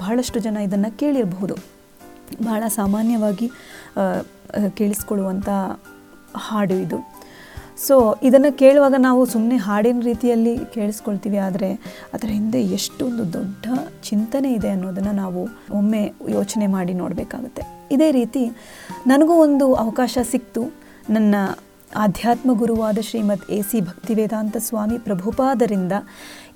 ಬಹಳಷ್ಟು 0.00 0.40
ಜನ 0.40 0.56
ಇದನ್ನು 0.56 0.98
ಕೇಳಿರಬಹುದು. 0.98 1.77
ಬಹಳ 2.48 2.62
ಸಾಮಾನ್ಯವಾಗಿ 2.78 3.48
ಕೇಳಿಸ್ಕೊಳ್ಳುವಂಥ 4.78 5.48
ಹಾಡು 6.46 6.76
ಇದು. 6.84 6.98
ಸೊ 7.86 7.96
ಇದನ್ನು 8.28 8.50
ಕೇಳುವಾಗ 8.62 8.96
ನಾವು 8.98 9.20
ಸುಮ್ಮನೆ 9.32 9.56
ಹಾಡಿನ 9.66 10.00
ರೀತಿಯಲ್ಲಿ 10.00 10.54
ಕೇಳಿಸ್ಕೊಳ್ತೀವಿ, 10.74 11.38
ಆದರೆ 11.48 11.70
ಅದರ 12.14 12.28
ಹಿಂದೆ 12.38 12.60
ಎಷ್ಟೊಂದು 12.78 13.24
ದೊಡ್ಡ 13.36 13.66
ಚಿಂತನೆ 14.08 14.50
ಇದೆ 14.58 14.70
ಅನ್ನೋದನ್ನು 14.76 15.12
ನಾವು 15.22 15.42
ಒಮ್ಮೆ 15.80 16.02
ಯೋಚನೆ 16.36 16.68
ಮಾಡಿ 16.76 16.94
ನೋಡಬೇಕಾಗುತ್ತೆ. 17.02 17.64
ಇದೇ 17.96 18.08
ರೀತಿ 18.18 18.44
ನನಗೂ 19.12 19.36
ಒಂದು 19.46 19.68
ಅವಕಾಶ 19.84 20.18
ಸಿಕ್ತು. 20.32 20.64
ನನ್ನ 21.10 21.34
ಆಧ್ಯಾತ್ಮ 21.96 22.50
ಗುರುವಾದ 22.52 22.98
ಶ್ರೀಮದ್ 23.08 23.44
ಎ 23.50 23.58
ಸಿ 23.68 23.78
ಭಕ್ತಿವೇದಾಂತ 23.80 24.56
ಸ್ವಾಮಿ 24.66 24.96
ಪ್ರಭುಪಾದರಿಂದ 25.06 25.94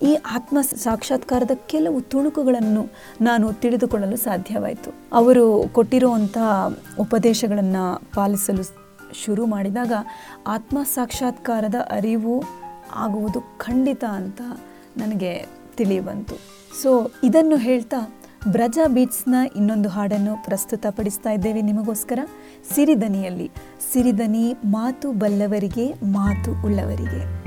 ಈ 0.02 0.14
ಆತ್ಮ 0.14 0.60
ಸಾಕ್ಷಾತ್ಕಾರದ 0.60 1.50
ಕೆಲವು 1.66 2.00
ತುಣುಕುಗಳನ್ನು 2.00 2.88
ನಾನು 3.20 3.52
ತಿಳಿದುಕೊಳ್ಳಲು 3.52 4.16
ಸಾಧ್ಯವಾಯಿತು. 4.16 4.94
ಅವರು 5.12 5.68
ಕೊಟ್ಟಿರುವಂಥ 5.72 6.38
ಉಪದೇಶಗಳನ್ನು 7.00 8.02
ಪಾಲಿಸಲು 8.14 8.62
ಶುರು 9.24 9.46
ಮಾಡಿದಾಗ 9.46 9.92
ಆತ್ಮ 10.46 10.82
ಸಾಕ್ಷಾತ್ಕಾರದ 10.82 11.74
ಅರಿವು 11.74 12.44
ಆಗುವುದು 12.94 13.40
ಖಂಡಿತ 13.58 14.04
ಅಂತ 14.04 14.40
ನನಗೆ 14.96 15.46
ತಿಳಿಯುವಂತು. 15.76 16.34
ಸೊ 16.82 17.10
ಇದನ್ನು 17.24 17.56
ಹೇಳ್ತಾ 17.56 18.14
ಬ್ರಜಾ 18.48 18.86
ಬೀಟ್ಸ್ನ 18.86 19.34
ಇನ್ನೊಂದು 19.56 19.88
ಹಾಡನ್ನು 19.88 20.44
ಪ್ರಸ್ತುತಪಡಿಸ್ತಾ 20.44 21.30
ಇದ್ದೇವೆ 21.30 21.62
ನಿಮಗೋಸ್ಕರ. 21.62 22.18
ಸಿರಿದನಿಯಲ್ಲಿ 22.74 23.50
ಸಿರಿದನಿ 23.92 24.54
ಮಾತು 24.64 25.12
ಬಲ್ಲವರಿಗೆ 25.12 25.92
ಮಾತು 25.92 26.66
ಉಳ್ಳವರಿಗೆ. 26.66 27.41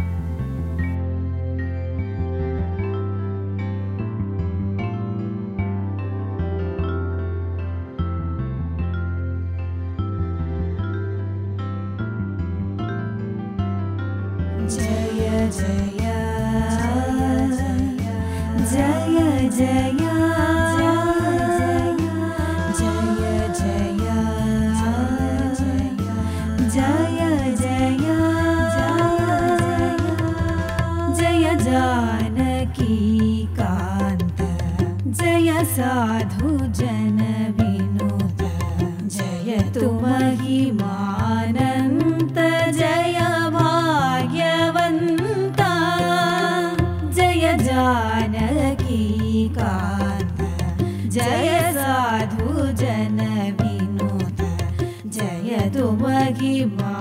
साधु 35.76 36.50
जन 36.78 37.18
विनोता 37.56 38.50
जय 39.16 39.58
तुमगि 39.76 40.60
मानन्त 40.80 42.38
जय 42.78 43.20
भाग्यवन्ता 43.56 44.94
जय 47.18 47.46
जानकी 47.66 49.02
कान्त 49.58 50.40
जय 51.18 51.50
साधु 51.80 52.50
जन 52.84 53.20
विनोता 53.62 54.50
जय 55.18 55.52
तुमगि 55.76 56.56
मा 56.80 56.95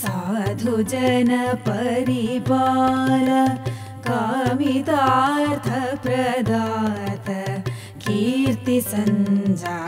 साधु 0.00 0.76
जन 0.92 1.30
परिपाल 1.68 3.28
कामितार्थ 4.08 5.68
प्रदात 6.04 7.28
कीर्तिसञ्जा 8.06 9.78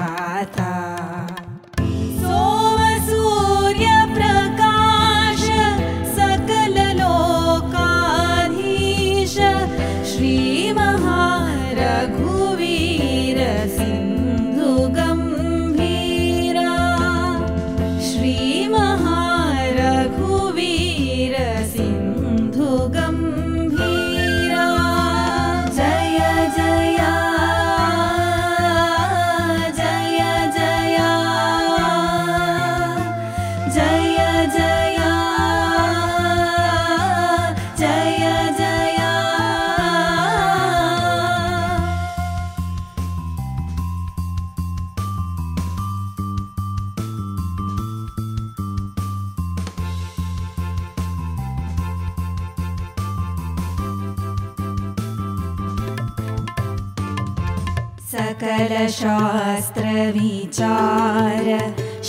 सकलशास्त्रविचार 58.94 61.48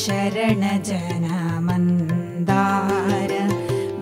शरणजनमन्दार 0.01 0.51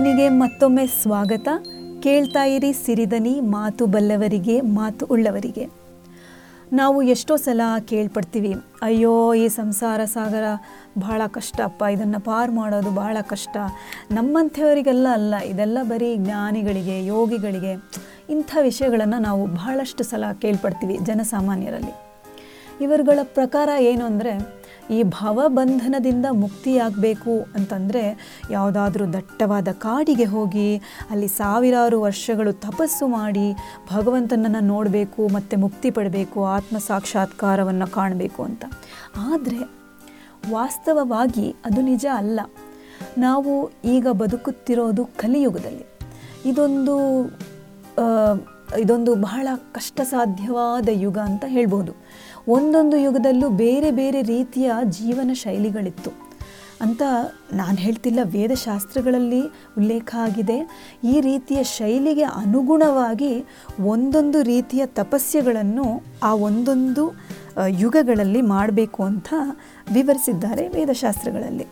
जय 0.02 0.08
ಸಿರಿದನಿಗೆ 0.08 0.30
ಮತ್ತೊಮ್ಮೆ 0.30 0.84
ಸ್ವಾಗತ. 1.02 1.48
ಕೇಳ್ತಾ 2.04 2.44
ಇರಿ 2.44 2.70
ಸಿರಿದನಿ, 2.74 3.34
ಮಾತು 3.40 3.86
ಬಲ್ಲವರಿಗೆ, 3.86 4.62
ಮಾತು 4.62 5.06
ಉಳ್ಳವರಿಗೆ. 5.06 5.66
ನಾವು 6.74 7.02
ಎಷ್ಟೋ 7.02 7.36
ಸಲ 7.36 7.62
ಕೇಳ್ಪಡ್ತೀವಿ, 7.90 8.54
ಅಯ್ಯೋ, 8.82 9.34
ಈ 9.34 9.48
ಸಂಸಾರ 9.48 10.06
ಸಾಗರ 10.06 10.44
ಬಹಳ 11.00 11.22
ಕಷ್ಟಪ್ಪ 11.28 11.82
ಇದನ್ನು 11.92 12.20
ಪಾರು 12.20 12.52
ಮಾಡೋದು 12.52 12.92
ಬಹಳ 12.92 13.18
ಕಷ್ಟ. 13.22 13.58
ನಮ್ಮಂಥವರಿಗೆಲ್ಲ 14.12 15.08
ಅಲ್ಲ, 15.14 15.34
ಇದೆಲ್ಲ 15.42 15.78
ಬರೀ 15.84 16.16
ಜ್ಞಾನಿಗಳಿಗೆ, 16.16 17.06
ಯೋಗಿಗಳಿಗೆ, 17.06 17.74
ಇಂಥ 18.30 18.58
ವಿಷಯಗಳನ್ನು 18.62 19.20
ನಾವು 19.20 19.46
ಬಹಳಷ್ಟು 19.46 20.04
ಸಲ 20.04 20.32
ಕೇಳ್ಪಡ್ತೀವಿ 20.42 20.98
ಜನಸಾಮಾನ್ಯರಲ್ಲಿ. 20.98 21.94
ಇವರುಗಳ 22.82 23.20
ಪ್ರಕಾರ 23.24 23.70
ಏನು 23.80 24.06
ಅಂದರೆ 24.06 24.61
ಈ 24.90 25.04
ಭವಬಂಧನದಿಂದ 25.04 26.26
ಮುಕ್ತಿಯಾಗಬೇಕು 26.32 27.46
ಅಂತಂದರೆ 27.56 28.04
ಯಾವುದಾದ್ರೂ 28.52 29.06
ದಟ್ಟವಾದ 29.14 29.68
ಕಾಡಿಗೆ 29.72 30.24
ಹೋಗಿ 30.24 30.78
ಅಲ್ಲಿ 31.10 31.28
ಸಾವಿರಾರು 31.28 32.02
ವರ್ಷಗಳು 32.02 32.54
ತಪಸ್ಸು 32.54 33.08
ಮಾಡಿ 33.08 33.54
ಭಗವಂತನನ್ನು 33.96 34.60
ನೋಡಬೇಕು 34.60 35.28
ಮತ್ತು 35.28 35.58
ಮುಕ್ತಿ 35.58 35.92
ಪಡಬೇಕು, 35.92 36.46
ಆತ್ಮ 36.46 36.78
ಸಾಕ್ಷಾತ್ಕಾರವನ್ನು 36.78 37.92
ಕಾಣಬೇಕು 37.92 38.44
ಅಂತ. 38.44 38.66
ಆದರೆ 39.18 39.82
ವಾಸ್ತವವಾಗಿ 40.52 41.56
ಅದು 41.66 41.82
ನಿಜ 41.82 42.06
ಅಲ್ಲ. 42.14 42.40
ನಾವು 43.18 43.72
ಈಗ 43.86 44.08
ಬದುಕುತ್ತಿರೋದು 44.08 45.06
ಕಲಿಯುಗದಲ್ಲಿ. 45.06 45.86
ಇದೊಂದು 46.46 46.96
ಇದೊಂದು 48.80 49.16
ಬಹಳ 49.16 49.48
ಕಷ್ಟ 49.72 50.02
ಸಾಧ್ಯವಾದ 50.02 50.90
ಯುಗ 50.92 51.18
ಅಂತ 51.18 51.46
ಹೇಳ್ಬೋದು. 51.48 51.94
ಒಂದೊಂದು 52.48 52.98
ಯುಗದಲ್ಲೂ 52.98 53.50
ಬೇರೆ 53.50 53.92
ಬೇರೆ 53.92 54.22
ರೀತಿಯ 54.22 54.72
ಜೀವನ 54.90 55.32
ಶೈಲಿಗಳಿತ್ತು. 55.34 56.32
ಅಂತ 56.82 57.02
ನಾನು 57.54 57.78
ಹೇಳ್ತಿಲ್ಲ, 57.78 58.20
ವೇದಶಾಸ್ತ್ರಗಳಲ್ಲಿ 58.24 59.42
ಉಲ್ಲೇಖ 59.78 60.16
ಆಗಿದೆ. 60.20 60.58
ಈ 61.04 61.22
ರೀತಿಯ 61.22 61.64
ಶೈಲಿಗೆ 61.64 62.24
ಅನುಗುಣವಾಗಿ 62.24 63.46
ಒಂದೊಂದು 63.80 64.42
ರೀತಿಯ 64.42 64.86
ತಪಸ್ಯಗಳನ್ನು 64.86 66.04
ಆ 66.24 66.34
ಒಂದೊಂದು 66.34 67.16
ಯುಗಗಳಲ್ಲಿ 67.68 68.42
ಮಾಡಬೇಕು 68.42 69.04
ಅಂತ 69.04 69.34
ವಿವರಿಸಿದ್ದಾರೆ 69.94 70.68
ವೇದಶಾಸ್ತ್ರಗಳಲ್ಲಿ. 70.68 71.68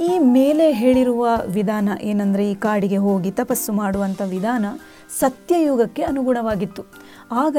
ಈ 0.00 0.18
ಮೇಲೆ 0.18 0.72
ಹೇಳಿರುವ 0.72 1.28
ವಿಧಾನ 1.46 1.88
ಏನಂದರೆ, 2.02 2.50
ಈ 2.50 2.54
ಕಾಡಿಗೆ 2.54 2.96
ಹೋಗಿ 2.96 3.30
ತಪಸ್ಸು 3.30 3.72
ಮಾಡುವಂಥ 3.72 4.22
ವಿಧಾನ 4.22 4.66
ಸತ್ಯಯುಗಕ್ಕೆ 5.20 6.02
ಅನುಗುಣವಾಗಿತ್ತು. 6.02 6.82
ಆಗ 7.32 7.56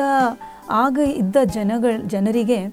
ಆಗ 0.70 0.98
ಇದ್ದ 0.98 1.36
ಜನಗಳ, 1.46 2.02
ಜನರಿಗೆ 2.08 2.66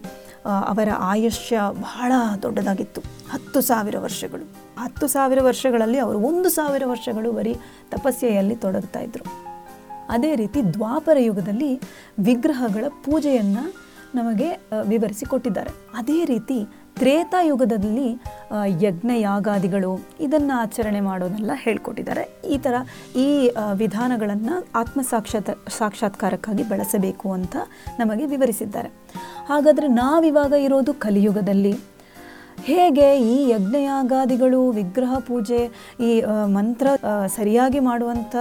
ಅವರ 0.45 0.89
ಆಯುಷ್ಯ 0.99 1.61
ಬಹಳ 1.71 2.13
ದೊಡ್ಡದಾಗಿತ್ತು. 2.43 3.01
ಹತ್ತು 3.33 3.61
ಸಾವಿರ 3.61 3.99
ವರ್ಷಗಳು. 3.99 4.45
ಹತ್ತು 4.81 5.07
ಸಾವಿರ 5.07 5.39
ವರ್ಷಗಳಲ್ಲಿ 5.43 5.99
ಅವರು 5.99 6.19
ಒಂದು 6.19 6.49
ಸಾವಿರ 6.49 6.83
ವರ್ಷಗಳು 6.87 7.33
ಬರೀ 7.33 7.55
ತಪಸ್ಯೆಯಲ್ಲಿ 7.91 8.57
ತೊಡಗ್ತಾ 8.57 9.01
ಇದ್ರು. 9.01 9.25
ಅದೇ 10.09 10.37
ರೀತಿ 10.37 10.75
ದ್ವಾಪರ 10.75 11.17
ಯುಗದಲ್ಲಿ 11.21 11.81
ವಿಗ್ರಹಗಳ 12.19 12.85
ಪೂಜೆಯನ್ನು 13.05 13.65
ನಮಗೆ 14.15 14.49
ವಿವರಿಸಿ 14.89 15.25
ಕೊಟ್ಟಿದ್ದಾರೆ. 15.25 15.71
ಅದೇ 15.95 16.25
ರೀತಿ 16.25 16.67
ತ್ರೇತಾಯುಗದಲ್ಲಿ 16.97 18.09
ಯಜ್ಞ 18.87 19.11
ಯಾಗಾದಿಗಳು 19.21 19.93
ಇದನ್ನು 20.21 20.55
ಆಚರಣೆ 20.61 21.01
ಮಾಡೋದೆಲ್ಲ 21.01 21.53
ಹೇಳ್ಕೊಟ್ಟಿದ್ದಾರೆ. 21.55 22.25
ಈ 22.55 22.57
ಥರ 22.59 22.75
ಈ 23.17 23.29
ವಿಧಾನಗಳನ್ನು 23.75 24.57
ಆತ್ಮ 24.81 25.01
ಸಾಕ್ಷಾತ್ 25.11 25.53
ಸಾಕ್ಷಾತ್ಕಾರಕ್ಕಾಗಿ 25.79 26.63
ಬಳಸಬೇಕು 26.63 27.33
ಅಂತ 27.33 27.57
ನಮಗೆ 27.99 28.27
ವಿವರಿಸಿದ್ದಾರೆ. 28.27 28.91
ಹಾಗಾದರೆ 29.49 29.89
ನಾವಿವಾಗ 30.03 30.53
ಇರೋದು 30.67 30.95
ಕಲಿಯುಗದಲ್ಲಿ. 30.95 31.75
ಹೇಗೆ 32.65 33.07
ಈ 33.33 33.37
ಯಜ್ಞಯಾಗಾದಿಗಳು, 33.51 34.61
ವಿಗ್ರಹ 34.71 35.15
ಪೂಜೆ, 35.29 35.61
ಈ 36.01 36.11
ಮಂತ್ರ 36.57 36.87
ಸರಿಯಾಗಿ 37.37 37.81
ಮಾಡುವಂಥ 37.89 38.35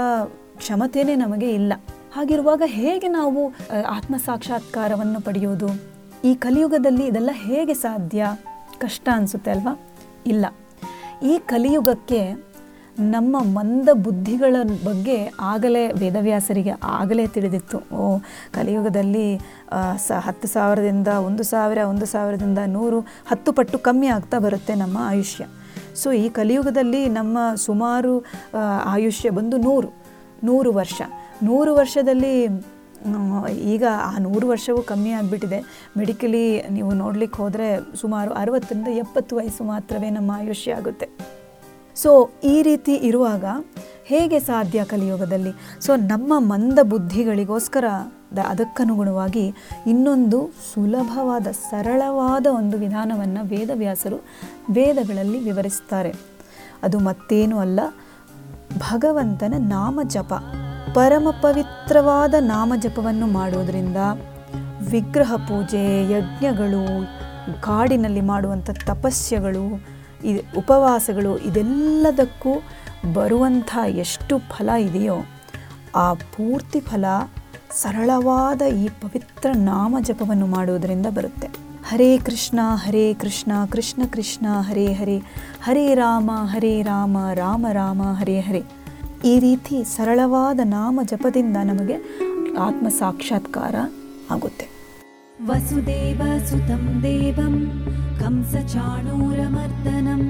ಕ್ಷಮತೆಯೇ 0.58 1.16
ನಮಗೆ 1.16 1.50
ಇಲ್ಲ. 1.60 1.74
ಹಾಗಿರುವಾಗ 2.16 2.64
ಹೇಗೆ 2.66 3.08
ನಾವು 3.08 3.42
ಆತ್ಮ 3.98 4.16
ಸಾಕ್ಷಾತ್ಕಾರವನ್ನು 4.26 5.22
ಪಡೆಯೋದು? 5.22 5.70
ಈ 6.24 6.34
ಕಲಿಯುಗದಲ್ಲಿ 6.34 7.06
ಇದೆಲ್ಲ 7.06 7.30
ಹೇಗೆ 7.34 7.74
ಸಾಧ್ಯ? 7.74 8.26
ಕಷ್ಟ 8.80 9.10
ಅನಿಸುತ್ತೆ 9.14 9.52
ಅಲ್ವಾ? 9.52 9.80
ಇಲ್ಲ. 10.26 10.46
ಈ 11.24 11.38
ಕಲಿಯುಗಕ್ಕೆ 11.38 12.52
ನಮ್ಮ 13.00 13.44
ಮಂದ 13.44 13.90
ಬುದ್ಧಿಗಳ 13.94 14.56
ಬಗ್ಗೆ 14.86 15.32
ಆಗಲೇ 15.40 15.88
ವೇದವ್ಯಾಸರಿಗೆ 15.88 16.72
ಆಗಲೇ 16.84 17.28
ತಿಳಿದಿತ್ತು. 17.28 17.96
ಓ, 17.96 18.20
ಕಲಿಯುಗದಲ್ಲಿ 18.54 19.40
ಸ, 19.98 20.12
ಹತ್ತು 20.18 20.48
ಸಾವಿರದಿಂದ 20.48 21.08
ಒಂದು 21.08 21.44
ಸಾವಿರ, 21.44 21.78
ಒಂದು 21.78 22.06
ಸಾವಿರದಿಂದ 22.06 22.58
ನೂರು, 22.68 23.00
ಹತ್ತು 23.00 23.54
ಪಟ್ಟು 23.54 23.80
ಕಮ್ಮಿ 23.80 24.08
ಆಗ್ತಾ 24.08 24.40
ಬರುತ್ತೆ 24.40 24.76
ನಮ್ಮ 24.76 24.98
ಆಯುಷ್ಯ. 25.02 25.46
ಸೊ, 25.96 26.12
ಈ 26.12 26.30
ಕಲಿಯುಗದಲ್ಲಿ 26.30 27.10
ನಮ್ಮ 27.10 27.38
ಸುಮಾರು 27.56 28.26
ಆಯುಷ್ಯ 28.86 29.30
ಬಂದು 29.30 29.58
ನೂರು 29.58 29.90
ನೂರು 30.44 30.74
ವರ್ಷ. 30.74 31.02
ನೂರು 31.44 31.76
ವರ್ಷದಲ್ಲಿ 31.76 32.48
ಈಗ 33.50 33.84
ಆ 33.96 34.18
ನೂರು 34.20 34.48
ವರ್ಷವೂ 34.48 34.82
ಕಮ್ಮಿ 34.82 35.10
ಆಗಿಬಿಟ್ಟಿದೆ. 35.10 35.88
ಮೆಡಿಕಲಿ 35.98 36.62
ನೀವು 36.62 36.94
ನೋಡ್ಲಿಕ್ಕೆ 36.94 37.38
ಹೋದರೆ 37.38 37.98
ಸುಮಾರು 37.98 38.34
ಅರವತ್ತರಿಂದ 38.34 38.88
ಎಪ್ಪತ್ತು 38.88 39.36
ವಯಸ್ಸು 39.36 39.64
ಮಾತ್ರವೇ 39.64 40.10
ನಮ್ಮ 40.10 40.32
ಆಯುಷ್ಯ 40.32 40.74
ಆಗುತ್ತೆ. 40.74 41.10
ಸೊ 41.96 42.30
ಈ 42.44 42.62
ರೀತಿ 42.62 42.94
ಇರುವಾಗ 42.94 43.46
ಹೇಗೆ 44.06 44.40
ಸಾಧ್ಯ 44.40 44.84
ಕಲಿಯುಗದಲ್ಲಿ? 44.84 45.82
ಸೊ 45.82 45.96
ನಮ್ಮ 45.96 46.34
ಮಂದ 46.38 46.80
ಬುದ್ಧಿಗಳಿಗೋಸ್ಕರ 46.80 47.84
ದ- 48.36 48.40
ಅದಕ್ಕನುಗುಣವಾಗಿ 48.40 49.54
ಇನ್ನೊಂದು 49.88 50.50
ಸುಲಭವಾದ, 50.74 51.48
ಸರಳವಾದ 51.48 52.48
ಒಂದು 52.48 52.78
ವಿಧಾನವನ್ನು 52.78 53.48
ವೇದವ್ಯಾಸರು 53.48 54.16
ವೇದಗಳಲ್ಲಿ 54.72 55.40
ವಿವರಿಸ್ತಾರೆ. 55.40 56.14
ಅದು 56.84 57.00
ಮತ್ತೇನೂ 57.00 57.60
ಅಲ್ಲ, 57.60 57.80
ಭಗವಂತನ 58.78 59.54
ನಾಮ 59.58 60.00
ಜಪ 60.04 60.34
ಪರಮ 60.94 61.28
ಪವಿತ್ರವಾದ 61.42 62.34
ನಾಮ 62.40 62.74
ಜಪವನ್ನು 62.76 63.28
ಮಾಡೋದ್ರಿಂದ 63.28 63.98
ವಿಗ್ರಹ 64.92 65.34
ಪೂಜೆ, 65.36 66.12
ಯಜ್ಞಗಳು 66.12 67.06
ಕಾಡಿನಲ್ಲಿ 67.62 68.22
ಮಾಡುವಂಥ 68.22 68.70
ತಪಸ್ಯಗಳು 68.70 69.86
ಇ 70.24 70.42
ಉಪವಾಸಗಳು 70.58 71.38
ಇದೆಲ್ಲದಕ್ಕೂ 71.38 72.50
ಬರುವಂಥ 73.14 73.78
ಎಷ್ಟು 73.88 74.40
ಫಲ 74.40 74.70
ಇದೆಯೋ 74.70 75.16
ಆ 75.96 76.14
ಪೂರ್ತಿ 76.14 76.80
ಫಲ 76.80 77.06
ಸರಳವಾದ 77.72 78.62
ಈ 78.62 78.88
ಪವಿತ್ರ 78.88 79.50
ನಾಮ 79.56 79.96
ಜಪವನ್ನು 80.02 80.46
ಮಾಡುವುದರಿಂದ 80.46 81.06
ಬರುತ್ತೆ. 81.06 81.48
ಹರೇ 81.90 82.18
ಕೃಷ್ಣ 82.18 82.60
ಹರೇ 82.74 83.14
ಕೃಷ್ಣ 83.14 83.52
ಕೃಷ್ಣ 83.70 84.02
ಕೃಷ್ಣ, 84.12 84.46
ಹರೇ 84.62 84.94
ಹರೇ. 84.94 85.24
ಹರೇ 85.64 85.96
ರಾಮ 85.96 86.32
ಹರೇ 86.44 86.82
ರಾಮ 86.82 87.18
ರಾಮ 87.34 87.66
ರಾಮ, 87.72 88.02
ಹರೇ 88.20 88.40
ಹರೇ. 88.40 88.64
ಈ 89.25 89.35
ರೀತಿ 89.47 89.77
ಸರಳವಾದ 89.95 90.61
ನಾಮ 90.77 91.01
ಜಪದಿಂದ 91.13 91.57
ನಮಗೆ 91.71 91.99
ಆತ್ಮ 92.67 92.89
ಸಾಕ್ಷಾತ್ಕಾರ 93.01 93.77
ಆಗುತ್ತೆ 94.37 94.67
वसुदेवसुतं 95.39 97.01
देवं 97.01 97.55
कंसचाणूरमर्दनं 98.21 100.23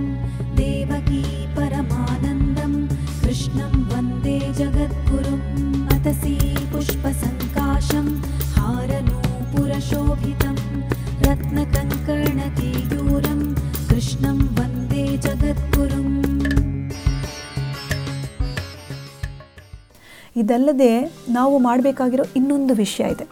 देवकी 0.56 1.20
परमानन्दं 1.56 2.72
कृष्णं 3.22 3.72
वन्दे 3.90 4.38
जगद्गुरुम् 4.58 5.86
अतसी 5.94 6.34
पुष्पसङ्काशं 6.72 8.06
हारनूपुरशोभितं 8.56 10.56
रत्नकङ्कणकेयूरं 11.26 12.89
ಇದಲ್ಲದೆ 20.35 21.11
ನಾವು 21.29 21.59
ಮಾಡಬೇಕಾಗಿರೋ 21.59 22.23
ಇನ್ನೊಂದು 22.35 22.75
ವಿಷಯ 22.75 23.03
ಇದೆ. 23.03 23.27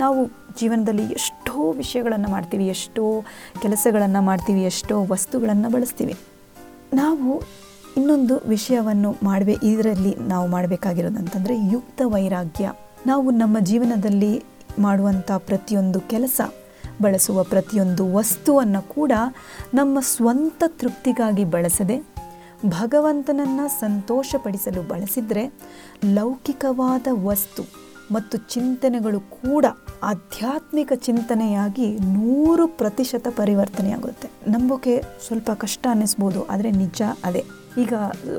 ನಾವು 0.00 0.26
ಜೀವನದಲ್ಲಿ 0.60 1.02
ಎಷ್ಟೋ 1.02 1.72
ವಿಷಯಗಳನ್ನು 1.72 2.30
ಮಾಡ್ತೀವಿ, 2.30 2.66
ಎಷ್ಟೋ 2.66 3.24
ಕೆಲಸಗಳನ್ನು 3.62 4.22
ಮಾಡ್ತೀವಿ, 4.22 4.62
ಎಷ್ಟೋ 4.62 5.04
ವಸ್ತುಗಳನ್ನು 5.04 5.70
ಬಳಸ್ತೀವಿ. 5.70 6.16
ನಾವು 6.94 7.42
ಇನ್ನೊಂದು 7.96 8.40
ವಿಷಯವನ್ನು 8.48 9.16
ಮಾಡಬೇ 9.22 9.56
ಇದರಲ್ಲಿ 9.62 10.14
ನಾವು 10.14 10.48
ಮಾಡಬೇಕಾಗಿರೋದಂತಂದರೆ 10.48 11.54
ಯುಕ್ತ 11.72 12.02
ವೈರಾಗ್ಯ. 12.04 12.72
ನಾವು 13.06 13.30
ನಮ್ಮ 13.30 13.58
ಜೀವನದಲ್ಲಿ 13.58 14.44
ಮಾಡುವಂಥ 14.78 15.32
ಪ್ರತಿಯೊಂದು 15.32 16.00
ಕೆಲಸ, 16.00 16.40
ಬಳಸುವ 17.02 17.42
ಪ್ರತಿಯೊಂದು 17.42 18.14
ವಸ್ತುವನ್ನು 18.14 18.82
ಕೂಡ 18.82 19.12
ನಮ್ಮ 19.74 20.00
ಸ್ವಂತ 20.00 20.64
ತೃಪ್ತಿಗಾಗಿ 20.66 21.44
ಬಳಸದೆ 21.44 22.17
ಭಗವಂತನನ್ನು 22.66 23.80
ಸಂತೋಷಪಡಿಸಲು 23.80 24.82
ಬಳಸಿದರೆ 24.82 25.44
ಲೌಕಿಕವಾದ 26.04 27.06
ವಸ್ತು 27.12 27.64
ಮತ್ತು 28.12 28.38
ಚಿಂತನೆಗಳು 28.38 29.20
ಕೂಡ 29.20 29.66
ಆಧ್ಯಾತ್ಮಿಕ 30.02 30.92
ಚಿಂತನೆಯಾಗಿ 30.94 31.98
ನೂರು 31.98 32.66
ಪ್ರತಿಶತ 32.66 33.26
ಪರಿವರ್ತನೆಯಾಗುತ್ತೆ. 33.36 34.28
ನಂಬೋಕೆ 34.50 35.02
ಸ್ವಲ್ಪ 35.26 35.50
ಕಷ್ಟ 35.50 35.86
ಅನ್ನಿಸ್ಬೋದು, 35.90 36.46
ಆದರೆ 36.52 36.70
ನಿಜ 36.70 37.02
ಅದೇ. 37.24 37.42
ಈಗ 37.78 37.94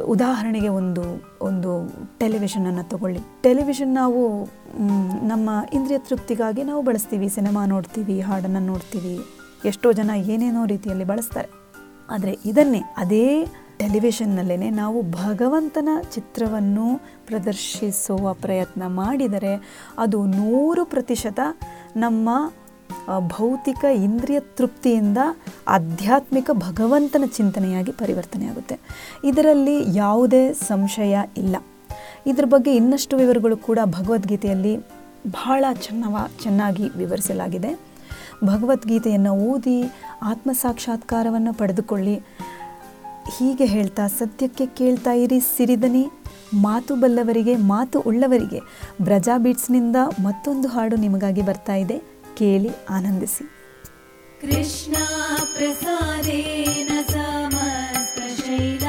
ಉದಾಹರಣೆಗೆ 0.06 0.68
ಒಂದು 0.68 1.04
ಒಂದು 1.42 1.72
ಟೆಲಿವಿಷನನ್ನು 2.20 2.84
ತಗೊಳ್ಳಿ. 2.90 3.22
ಟೆಲಿವಿಷನ್ 3.42 3.94
ನಾವು 3.96 4.24
ನಮ್ಮ 5.28 5.50
ಇಂದ್ರಿಯ 5.74 5.98
ತೃಪ್ತಿಗಾಗಿ 5.98 6.64
ನಾವು 6.64 6.82
ಬಳಸ್ತೀವಿ. 6.82 7.30
ಸಿನಿಮಾ 7.30 7.66
ನೋಡ್ತೀವಿ, 7.66 8.22
ಹಾಡನ್ನು 8.22 8.60
ನೋಡ್ತೀವಿ. 8.60 9.16
ಎಷ್ಟೋ 9.66 9.92
ಜನ 9.92 10.12
ಏನೇನೋ 10.16 10.66
ರೀತಿಯಲ್ಲಿ 10.66 11.04
ಬಳಸ್ತಾರೆ. 11.04 11.50
ಆದರೆ 12.10 12.38
ಇದನ್ನೇ 12.46 12.82
ಅದೇ 12.98 13.48
ಟೆಲಿವಿಷನ್ನಲ್ಲೇ 13.80 14.70
ನಾವು 14.70 15.02
ಭಗವಂತನ 15.02 15.90
ಚಿತ್ರವನ್ನು 16.14 17.02
ಪ್ರದರ್ಶಿಸುವ 17.28 18.34
ಪ್ರಯತ್ನ 18.34 18.84
ಮಾಡಿದರೆ 18.88 19.54
ಅದು 19.98 20.26
ನೂರು 20.26 20.86
ಪ್ರತಿಶತ 20.86 21.40
ನಮ್ಮ 21.96 22.30
ಭೌತಿಕ 23.28 23.86
ಇಂದ್ರಿಯ 23.96 24.40
ತೃಪ್ತಿಯಿಂದ 24.40 25.18
ಆಧ್ಯಾತ್ಮಿಕ 25.68 26.50
ಭಗವಂತನ 26.54 27.24
ಚಿಂತನೆಯಾಗಿ 27.38 27.92
ಪರಿವರ್ತನೆಯಾಗುತ್ತೆ. 27.92 28.80
ಇದರಲ್ಲಿ 29.26 29.98
ಯಾವುದೇ 29.98 30.54
ಸಂಶಯ 30.54 31.18
ಇಲ್ಲ. 31.38 31.56
ಇದ್ರ 32.28 32.46
ಬಗ್ಗೆ 32.46 32.76
ಇನ್ನಷ್ಟು 32.76 33.18
ವಿವರಗಳು 33.18 33.58
ಕೂಡ 33.58 33.80
ಭಗವದ್ಗೀತೆಯಲ್ಲಿ 33.86 34.78
ಬಹಳ 35.32 35.66
ಚೆನ್ನವ, 35.74 36.28
ಚೆನ್ನಾಗಿ 36.44 36.90
ವಿವರಿಸಲಾಗಿದೆ. 36.98 37.80
ಭಗವದ್ಗೀತೆಯನ್ನು 38.46 39.34
ಓದಿ 39.36 39.84
ಆತ್ಮ 40.22 40.52
ಸಾಕ್ಷಾತ್ಕಾರವನ್ನು 40.52 41.54
ಪಡೆದುಕೊಳ್ಳಿ. 41.54 42.22
ಹೀಗೆ 43.38 43.66
ಹೇಳ್ತಾ 43.66 44.08
ಸತ್ಯಕ್ಕೆ 44.08 44.66
ಕೇಳ್ತಾ 44.66 45.12
ಇರಿ 45.12 45.40
ಸಿರಿದನಿ. 45.40 46.08
ಮಾತು 46.54 46.96
ಬಲ್ಲವರಿಗೆ, 46.96 47.56
ಮಾತು 47.56 48.00
ಉಳ್ಳವರಿಗೆ. 48.00 48.60
ಬ್ರಜಾ 49.02 49.38
ಬೀಟ್ಸ್ನಿಂದ 49.38 49.96
ಮತ್ತೊಂದು 50.24 50.68
ಹಾಡು 50.68 50.96
ನಿಮಗಾಗಿ 50.96 51.42
ಬರ್ತಾ 51.42 51.76
ಇದೆ. 51.76 51.98
ಕೇಳಿ 52.38 52.70
ಆನಂದಿಸಿ. 52.90 53.50
ಕೃಷ್ಣ 54.42 54.96
ಪ್ರಸಾದೇನ 55.58 56.90
ಸಮಸ್ತ 57.08 58.42
ಶೈಲ 58.42 58.84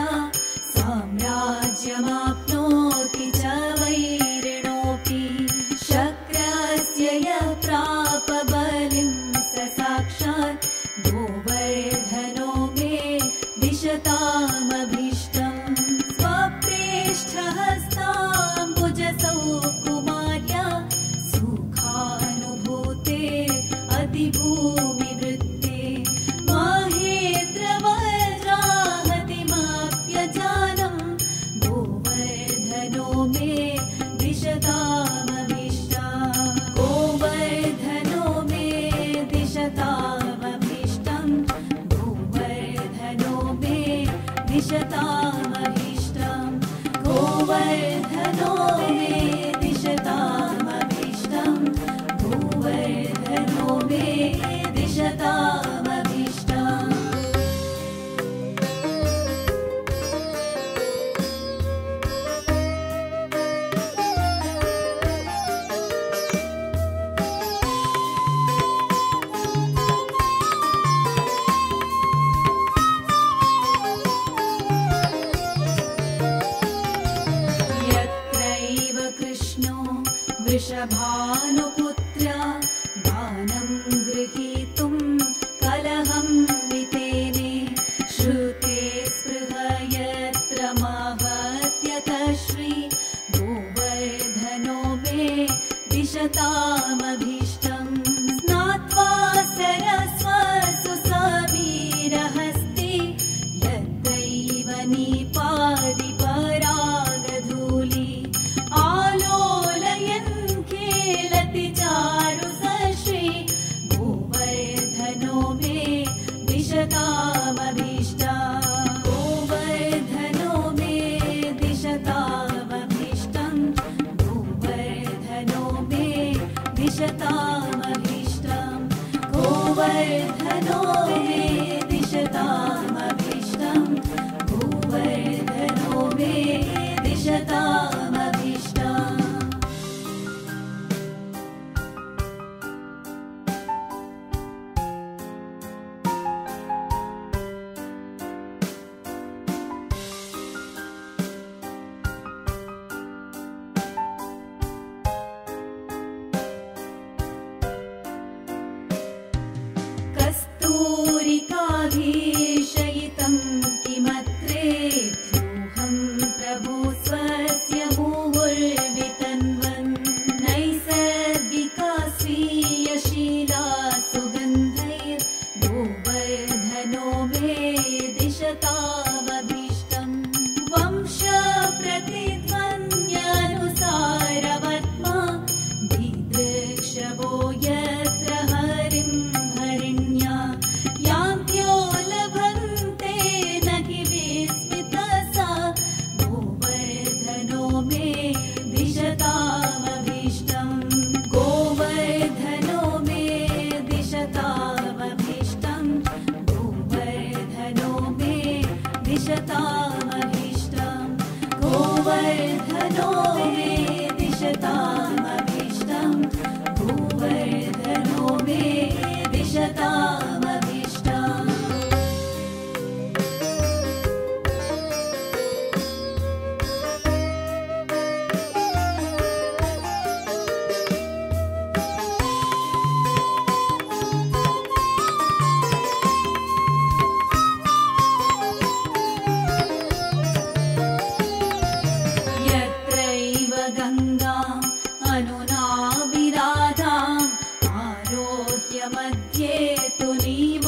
मध्ये 248.88 249.76
तु 250.00 250.12
निमग्ननौका 250.12 250.59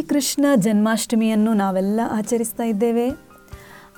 ಶ್ರೀಕೃಷ್ಣ 0.00 0.44
ಜನ್ಮಾಷ್ಟಮಿಯನ್ನು 0.56 1.54
ನಾವೆಲ್ಲ 1.54 2.00
ಆಚರಿಸ್ತಾ 2.10 2.64
ಇದ್ದೇವೆ. 2.64 3.08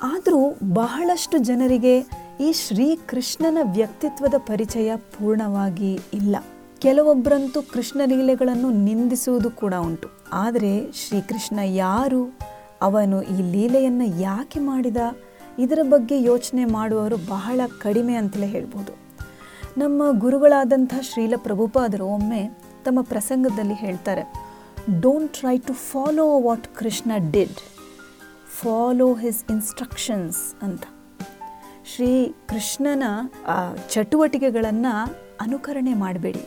ಆದರೂ 0.02 0.58
ಬಹಳಷ್ಟು 0.72 1.38
ಜನರಿಗೆ 1.38 1.98
ಈ 2.40 2.52
ಶ್ರೀಕೃಷ್ಣನ 2.52 3.58
ವ್ಯಕ್ತಿತ್ವದ 3.72 4.34
ಪರಿಚಯ 4.38 4.96
ಪೂರ್ಣವಾಗಿ 4.96 6.00
ಇಲ್ಲ. 6.14 6.36
ಕೆಲವೊಬ್ಬರಂತೂ 6.78 7.62
ಕೃಷ್ಣ 7.62 8.00
ಲೀಲೆಗಳನ್ನು 8.06 8.70
ನಿಂದಿಸುವುದು 8.70 9.50
ಕೂಡ 9.50 9.74
ಉಂಟು. 9.74 10.08
ಆದರೆ 10.32 10.92
ಶ್ರೀಕೃಷ್ಣ 10.92 11.58
ಯಾರು? 11.64 12.38
ಅವನು 12.82 13.22
ಈ 13.22 13.52
ಲೀಲೆಯನ್ನು 13.52 14.20
ಯಾಕೆ 14.20 14.60
ಮಾಡಿದ? 14.60 14.96
ಇದರ 15.58 15.78
ಬಗ್ಗೆ 15.82 16.22
ಯೋಚನೆ 16.22 16.64
ಮಾಡುವವರು 16.64 17.16
ಬಹಳ 17.16 17.60
ಕಡಿಮೆ 17.80 18.14
ಅಂತಲೇ 18.14 18.46
ಹೇಳ್ಬೋದು. 18.46 18.92
ನಮ್ಮ 19.78 20.02
ಗುರುಗಳಾದಂಥ 20.18 20.94
ಶ್ರೀಲ 21.00 21.34
ಪ್ರಭುಪಾದರು 21.36 22.06
ಒಮ್ಮೆ 22.06 22.58
ತಮ್ಮ 22.84 23.02
ಪ್ರಸಂಗದಲ್ಲಿ 23.02 23.74
ಹೇಳ್ತಾರೆ. 23.74 24.41
Don't 24.90 25.32
try 25.32 25.58
to 25.58 25.72
follow 25.72 26.40
what 26.40 26.74
Krishna 26.74 27.10
did 27.30 27.60
follow 28.60 29.14
his 29.14 29.44
instructions 29.50 30.54
ಅಂತ. 30.62 30.82
ಶ್ರೀ 31.94 32.34
ಕೃಷ್ಣನ 32.48 33.02
ಚಟುವಟಿಕೆಗಳನ್ನು 33.90 34.94
ಅನುಕರಣೆ 35.40 35.94
ಮಾಡಬೇಡಿ. 35.94 36.42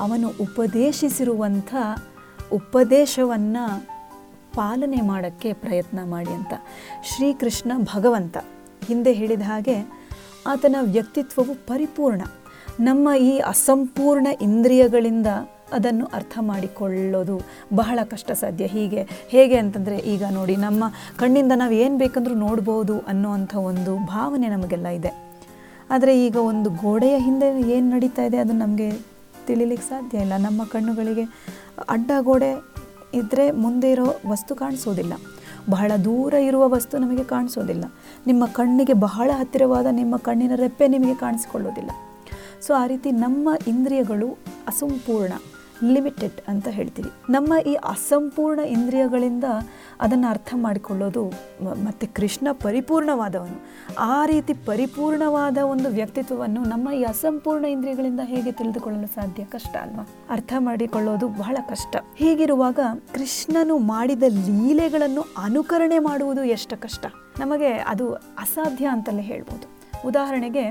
ಅವನು 0.00 0.28
ಉಪದೇಶಿಸಿರುವಂಥ 0.28 1.74
ಉಪದೇಶವನ್ನು 2.52 3.86
ಪಾಲನೆ 4.54 5.00
ಮಾಡೋಕ್ಕೆ 5.00 5.52
ಪ್ರಯತ್ನ 5.52 6.00
ಮಾಡಿ 6.04 6.30
ಅಂತ. 6.30 6.52
ಶ್ರೀಕೃಷ್ಣ 7.04 7.72
ಭಗವಂತ 7.78 8.36
ಹಿಂದೆ 8.86 9.12
ಹೇಳಿದ 9.12 9.42
ಹಾಗೆ 9.42 9.76
ಆತನ 10.46 10.76
ವ್ಯಕ್ತಿತ್ವವು 10.80 11.54
ಪರಿಪೂರ್ಣ. 11.66 12.22
ನಮ್ಮ 12.80 13.08
ಈ 13.18 13.38
ಅಸಂಪೂರ್ಣ 13.38 14.26
ಇಂದ್ರಿಯಗಳಿಂದ 14.42 15.26
ಅದನ್ನು 15.72 16.06
ಅರ್ಥ 16.06 16.38
ಮಾಡಿಕೊಳ್ಳೋದು 16.40 17.40
ಬಹಳ 17.74 17.98
ಕಷ್ಟ 18.04 18.32
ಸಾಧ್ಯ. 18.32 18.66
ಹೀಗೆ, 18.66 19.08
ಹೇಗೆ 19.28 19.56
ಅಂತಂದರೆ 19.56 19.96
ಈಗ 19.98 20.24
ನೋಡಿ, 20.30 20.56
ನಮ್ಮ 20.56 20.84
ಕಣ್ಣಿಂದ 21.16 21.52
ನಾವು 21.56 21.72
ಏನು 21.72 21.98
ಬೇಕಂದ್ರೂ 21.98 22.34
ನೋಡ್ಬೋದು 22.34 22.98
ಅನ್ನೋವಂಥ 22.98 23.56
ಒಂದು 23.56 24.06
ಭಾವನೆ 24.06 24.48
ನಮಗೆಲ್ಲ 24.48 24.86
ಇದೆ. 24.86 25.30
ಆದರೆ 25.90 26.26
ಈಗ 26.26 26.36
ಒಂದು 26.36 26.70
ಗೋಡೆಯ 26.70 27.18
ಹಿಂದೆ 27.18 27.70
ಏನು 27.70 27.90
ನಡೀತಾ 27.90 28.22
ಇದೆ 28.22 28.36
ಅದು 28.36 28.52
ನಮಗೆ 28.52 28.90
ತಿಳಿಲಿಕ್ಕೆ 29.46 29.88
ಸಾಧ್ಯ 29.88 30.18
ಇಲ್ಲ. 30.18 30.32
ನಮ್ಮ 30.36 30.64
ಕಣ್ಣುಗಳಿಗೆ 30.64 31.22
ಅಡ್ಡ 31.88 32.10
ಗೋಡೆ 32.20 32.50
ಇದ್ದರೆ 33.14 33.50
ಮುಂದೆ 33.50 33.90
ಇರೋ 33.90 34.16
ವಸ್ತು 34.28 34.54
ಕಾಣಿಸೋದಿಲ್ಲ. 34.54 35.12
ಬಹಳ 35.70 35.92
ದೂರ 36.04 36.34
ಇರುವ 36.34 36.68
ವಸ್ತು 36.68 36.98
ನಮಗೆ 36.98 37.24
ಕಾಣಿಸೋದಿಲ್ಲ. 37.24 37.84
ನಿಮ್ಮ 38.26 38.46
ಕಣ್ಣಿಗೆ 38.46 38.92
ಬಹಳ 38.92 39.30
ಹತ್ತಿರವಾದ 39.34 39.86
ನಿಮ್ಮ 39.90 40.16
ಕಣ್ಣಿನ 40.16 40.54
ರೆಪ್ಪೆ 40.54 40.88
ನಿಮಗೆ 40.88 41.14
ಕಾಣಿಸಿಕೊಳ್ಳೋದಿಲ್ಲ. 41.14 41.90
ಸೊ 42.66 42.74
ಆ 42.74 42.86
ರೀತಿ 42.86 43.10
ನಮ್ಮ 43.10 43.48
ಇಂದ್ರಿಯಗಳು 43.66 44.28
ಅಸಂಪೂರ್ಣ. 44.68 45.32
ಲಿಮಿಟೆಡ್ 45.84 46.40
ಅಂತ 46.48 46.68
ಹೇಳ್ತೀವಿ. 46.68 47.10
ನಮ್ಮ 47.30 47.54
ಈ 47.66 47.74
ಅಸಂಪೂರ್ಣ 47.74 48.60
ಇಂದ್ರಿಯಗಳಿಂದ 48.60 49.44
ಅದನ್ನು 50.00 50.28
ಅರ್ಥ 50.28 50.54
ಮಾಡಿಕೊಳ್ಳೋದು 50.56 51.24
ಮತ್ತು 51.62 52.14
ಕೃಷ್ಣ 52.14 52.48
ಪರಿಪೂರ್ಣವಾದವನು. 52.52 53.58
ಆ 53.98 54.26
ರೀತಿ 54.26 54.54
ಪರಿಪೂರ್ಣವಾದ 54.54 55.58
ಒಂದು 55.58 55.88
ವ್ಯಕ್ತಿತ್ವವನ್ನು 55.88 56.64
ನಮ್ಮ 56.64 56.90
ಈ 56.90 57.02
ಅಸಂಪೂರ್ಣ 57.02 57.64
ಇಂದ್ರಿಯಗಳಿಂದ 57.64 58.20
ಹೇಗೆ 58.24 58.52
ತಿಳಿದುಕೊಳ್ಳಲು 58.52 59.06
ಸಾಧ್ಯ? 59.06 59.44
ಕಷ್ಟ 59.44 59.76
ಅಲ್ವಾ? 59.76 60.08
ಅರ್ಥ 60.30 60.52
ಮಾಡಿಕೊಳ್ಳೋದು 60.58 61.28
ಬಹಳ 61.28 61.56
ಕಷ್ಟ. 61.68 61.96
ಹೀಗಿರುವಾಗ 62.16 62.80
ಕೃಷ್ಣನು 63.14 63.78
ಮಾಡಿದ 63.78 64.22
ಲೀಲೆಗಳನ್ನು 64.22 65.20
ಅನುಕರಣೆ 65.20 65.98
ಮಾಡುವುದು 65.98 66.44
ಎಷ್ಟು 66.44 66.76
ಕಷ್ಟ? 66.76 67.06
ನಮಗೆ 67.40 67.68
ಅದು 67.68 68.14
ಅಸಾಧ್ಯ 68.14 68.86
ಅಂತಲೇ 68.86 69.22
ಹೇಳ್ಬೋದು. 69.22 69.66
ಉದಾಹರಣೆಗೆ 70.08 70.64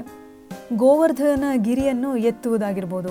ಗೋವರ್ಧನ 0.76 1.44
ಗಿರಿಯನ್ನು 1.56 2.18
ಎತ್ತುವುದಾಗಿರ್ಬೋದು. 2.18 3.10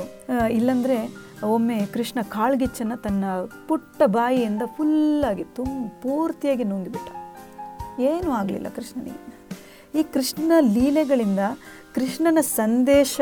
ಇಲ್ಲಂದ್ರೆ 0.49 1.28
ಒಮ್ಮೆ 1.45 1.87
ಕೃಷ್ಣ 1.87 2.19
ಕಾಳ್ಗಿಚ್ಚನ್ನು 2.23 3.03
ತನ್ನ 3.03 3.25
ಪುಟ್ಟ 3.69 4.03
ಬಾಯಿಯಿಂದ 4.07 4.63
ಫುಲ್ಲಾಗಿ 4.77 5.45
ತುಂಬ 5.45 5.89
ಪೂರ್ತಿಯಾಗಿ 5.89 6.65
ನುಂಗಿಬಿಟ್ಟ. 6.65 7.09
ಏನೂ 8.01 8.31
ಆಗಲಿಲ್ಲ 8.31 8.69
ಕೃಷ್ಣನಿಗೆ. 8.69 9.39
ಈ 10.01 10.03
ಕೃಷ್ಣ 10.03 10.53
ಲೀಲೆಗಳಿಂದ 10.61 11.39
ಕೃಷ್ಣನ 11.95 12.39
ಸಂದೇಶ 12.41 13.21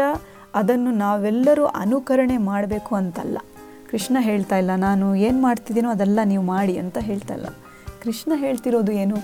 ಅದನ್ನು 0.55 0.91
ನಾವೆಲ್ಲರೂ 0.91 1.65
ಅನುಕರಣೆ 1.65 2.37
ಮಾಡಬೇಕು 2.37 2.95
ಅಂತಲ್ಲ. 2.95 3.39
ಕೃಷ್ಣ 3.91 4.17
ಹೇಳ್ತಾ 4.21 4.57
ಇಲ್ಲ, 4.57 4.71
ನಾನು 4.77 5.15
ಏನು 5.15 5.43
ಮಾಡ್ತಿದ್ದೀನೋ 5.43 5.91
ಅದೆಲ್ಲ 5.91 6.19
ನೀವು 6.25 6.43
ಮಾಡಿ 6.43 6.79
ಅಂತ 6.79 6.99
ಹೇಳ್ತಾ 6.99 7.35
ಇಲ್ಲ. 7.35 7.47
ಕೃಷ್ಣ 8.03 8.33
ಹೇಳ್ತಿರೋದು 8.37 8.93
ಏನು? 8.93 9.17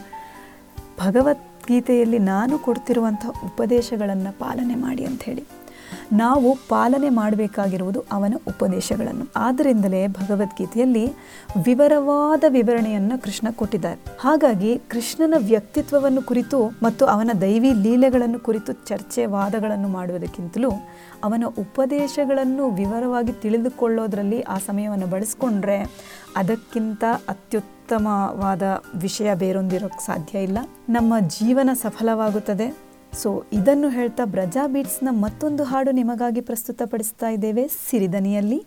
ಭಗವದ್ಗೀತೆಯಲ್ಲಿ 1.06 2.18
ನಾನು 2.18 2.58
ಕೊಡ್ತಿರುವಂಥ 2.58 3.26
ಉಪದೇಶಗಳನ್ನು 3.26 4.38
ಪಾಲನೆ 4.38 4.74
ಮಾಡಿ 4.74 5.04
ಅಂತ 5.04 5.22
ಹೇಳಿ. 5.22 5.61
ನಾವು 6.12 6.56
ಪಾಲನೆ 6.68 7.08
ಮಾಡಬೇಕಾಗಿರುವುದು 7.08 8.04
ಅವನ 8.12 8.34
ಉಪದೇಶಗಳನ್ನು. 8.48 9.32
ಆದ್ದರಿಂದಲೇ 9.36 10.06
ಭಗವದ್ಗೀತೆಯಲ್ಲಿ 10.06 11.12
ವಿವರವಾದ 11.64 12.44
ವಿವರಣೆಯನ್ನು 12.48 13.22
ಕೃಷ್ಣ 13.22 13.48
ಕೊಟ್ಟಿದ್ದಾರೆ. 13.50 14.00
ಹಾಗಾಗಿ 14.20 14.78
ಕೃಷ್ಣನ 14.88 15.34
ವ್ಯಕ್ತಿತ್ವವನ್ನು 15.38 16.22
ಕುರಿತು 16.22 16.66
ಮತ್ತು 16.82 17.06
ಅವನ 17.06 17.30
ದೈವಿ 17.40 17.72
ಲೀಲೆಗಳನ್ನು 17.72 18.40
ಕುರಿತು 18.40 18.72
ಚರ್ಚೆ 18.72 19.26
ವಾದಗಳನ್ನು 19.26 19.88
ಮಾಡುವುದಕ್ಕಿಂತಲೂ 19.88 20.70
ಅವನ 21.24 21.44
ಉಪದೇಶಗಳನ್ನು 21.58 22.70
ವಿವರವಾಗಿ 22.70 23.32
ತಿಳಿದುಕೊಳ್ಳೋದ್ರಲ್ಲಿ 23.32 24.40
ಆ 24.40 24.58
ಸಮಯವನ್ನು 24.58 25.06
ಬಳಸ್ಕೊಂಡ್ರೆ 25.06 25.78
ಅದಕ್ಕಿಂತ 26.36 27.04
ಅತ್ಯುತ್ತಮವಾದ 27.28 28.62
ವಿಷಯ 28.94 29.34
ಬೇರೊಂದಿರೋಕ್ಕೆ 29.34 30.06
ಸಾಧ್ಯ 30.06 30.38
ಇಲ್ಲ. 30.38 30.58
ನಮ್ಮ 30.88 31.14
ಜೀವನ 31.20 31.70
ಸಫಲವಾಗುತ್ತದೆ. 31.72 32.91
ಸೊ 33.20 33.30
ಇದನ್ನು 33.58 33.88
ಹೇಳ್ತಾ 33.96 34.24
ಬ್ರಜಾ 34.34 34.62
ಬೀಟ್ಸ್ನ 34.74 35.10
ಮತ್ತೊಂದು 35.24 35.62
ಹಾಡು 35.70 35.90
ನಿಮಗಾಗಿ 36.00 36.42
ಪ್ರಸ್ತುತಪಡಿಸ್ತಾ 36.50 37.28
ಇದ್ದೇವೆ 37.36 37.64
ಸಿರಿದನಿಯಲ್ಲಿ 37.88 38.60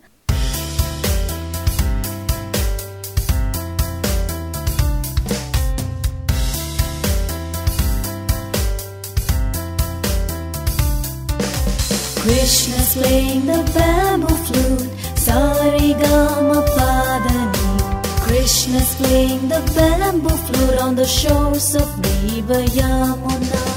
Krishna's 12.18 12.96
playing 12.96 13.46
the 13.46 13.72
bamboo 13.74 14.36
flute, 14.46 14.90
Sarigama 15.16 16.66
Padani. 16.68 18.20
Krishna's 18.22 18.96
playing 18.96 19.48
the 19.48 19.62
bamboo 19.76 20.30
flute 20.30 20.80
on 20.80 20.96
the 20.96 21.06
shores 21.06 21.76
of 21.76 21.88
River 22.00 22.64
Yamuna. 22.72 23.75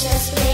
precious. 0.00 0.47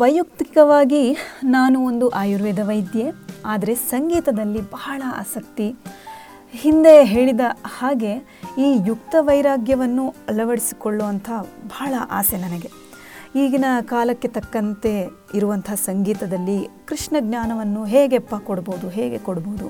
ವೈಯಕ್ತಿಕವಾಗಿ 0.00 1.00
ನಾನು 1.54 1.78
ಒಂದು 1.88 2.06
ಆಯುರ್ವೇದ 2.20 2.60
ವೈದ್ಯೆ, 2.68 3.06
ಆದರೆ 3.52 3.72
ಸಂಗೀತದಲ್ಲಿ 3.92 4.60
ಬಹಳ 4.74 5.00
ಆಸಕ್ತಿ. 5.20 5.66
ಹಿಂದೆ 6.54 6.92
ಹೇಳಿದ 7.12 7.44
ಹಾಗೆ 7.78 8.12
ಈ 8.64 8.68
ಯುಕ್ತ 8.88 9.14
ವೈರಾಗ್ಯವನ್ನು 9.28 10.04
ಅಳವಡಿಸಿಕೊಳ್ಳುವಂಥ 10.32 11.30
ಬಹಳ 11.74 11.94
ಆಸೆ 12.18 12.36
ನನಗೆ. 12.44 12.70
ಈಗಿನ 13.42 13.64
ಕಾಲಕ್ಕೆ 13.92 14.28
ತಕ್ಕಂತೆ 14.36 14.92
ಇರುವಂಥ 15.38 15.70
ಸಂಗೀತದಲ್ಲಿ 15.88 16.58
ಕೃಷ್ಣ 16.88 17.16
ಜ್ಞಾನವನ್ನು 17.26 17.82
ಹೇಗೆಪ್ಪ 17.94 18.34
ಕೊಡ್ಬೋದು, 18.48 18.86
ಹೇಗೆ 18.98 19.18
ಕೊಡ್ಬೋದು 19.28 19.68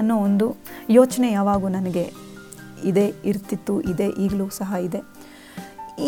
ಅನ್ನೋ 0.00 0.16
ಒಂದು 0.26 0.48
ಯೋಚನೆ 0.98 1.30
ಯಾವಾಗೂ 1.32 1.68
ನನಗೆ 1.78 2.04
ಇದೆ, 2.90 3.06
ಇರ್ತಿತ್ತು, 3.30 3.74
ಇದೆ, 3.92 4.08
ಈಗಲೂ 4.24 4.46
ಸಹ 4.60 4.72
ಇದೆ. 4.88 5.00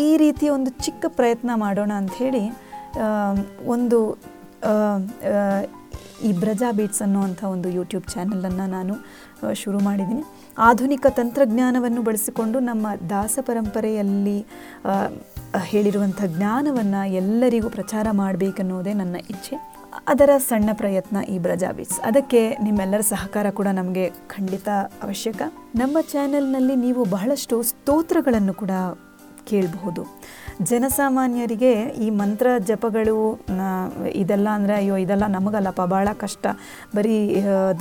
ಈ 0.05 0.07
ರೀತಿಯ 0.23 0.49
ಒಂದು 0.57 0.71
ಚಿಕ್ಕ 0.85 1.05
ಪ್ರಯತ್ನ 1.17 1.51
ಮಾಡೋಣ 1.63 1.91
ಅಂಥೇಳಿ 2.01 2.43
ಒಂದು 3.73 3.99
ಈ 6.27 6.29
ಬ್ರಜಾ 6.41 6.69
ಬೀಟ್ಸ್ 6.77 7.01
ಅನ್ನುವಂಥ 7.05 7.41
ಒಂದು 7.53 7.69
ಯೂಟ್ಯೂಬ್ 7.77 8.05
ಚಾನಲನ್ನು 8.13 8.65
ನಾನು 8.75 8.93
ಶುರು 9.61 9.79
ಮಾಡಿದ್ದೀನಿ. 9.87 10.23
ಆಧುನಿಕ 10.67 11.05
ತಂತ್ರಜ್ಞಾನವನ್ನು 11.19 12.01
ಬಳಸಿಕೊಂಡು 12.07 12.57
ನಮ್ಮ 12.69 12.87
ದಾಸ 13.13 13.39
ಪರಂಪರೆಯಲ್ಲಿ 13.47 14.37
ಹೇಳಿರುವಂಥ 15.71 16.21
ಜ್ಞಾನವನ್ನು 16.35 17.01
ಎಲ್ಲರಿಗೂ 17.21 17.69
ಪ್ರಚಾರ 17.77 18.07
ಮಾಡಬೇಕನ್ನೋದೇ 18.21 18.93
ನನ್ನ 19.01 19.17
ಇಚ್ಛೆ. 19.33 19.57
ಅದರ 20.11 20.31
ಸಣ್ಣ 20.49 20.69
ಪ್ರಯತ್ನ 20.81 21.17
ಈ 21.33 21.35
ಬ್ರಜಾ 21.45 21.69
ಬೀಟ್ಸ್ 21.75 21.99
ಅದಕ್ಕೆ 22.09 22.41
ನಿಮ್ಮೆಲ್ಲರ 22.65 23.03
ಸಹಕಾರ 23.11 23.49
ಕೂಡ 23.59 23.69
ನಮಗೆ 23.79 24.05
ಖಂಡಿತ 24.33 24.69
ಅವಶ್ಯಕ. 25.05 25.41
ನಮ್ಮ 25.81 25.97
ಚಾನೆಲ್ನಲ್ಲಿ 26.13 26.75
ನೀವು 26.85 27.03
ಬಹಳಷ್ಟು 27.15 27.57
ಸ್ತೋತ್ರಗಳನ್ನು 27.71 28.55
ಕೂಡ 28.61 28.71
ಕೇಳಬಹುದು. 29.49 30.03
ಜನಸಾಮಾನ್ಯರಿಗೆ 30.69 31.71
ಈ 32.05 32.09
ಮಂತ್ರ 32.09 32.47
ಜಪಗಳು 32.67 33.15
ಇದೆಲ್ಲ 34.21 34.47
ಅಂದರೆ 34.57 34.73
ಅಯ್ಯೋ, 34.73 34.95
ಇದೆಲ್ಲ 34.97 35.25
ನಮಗಲ್ಲಪ್ಪ, 35.27 35.83
ಭಾಳ 35.93 36.07
ಕಷ್ಟ. 36.23 36.45
ಬರೀ 36.95 37.17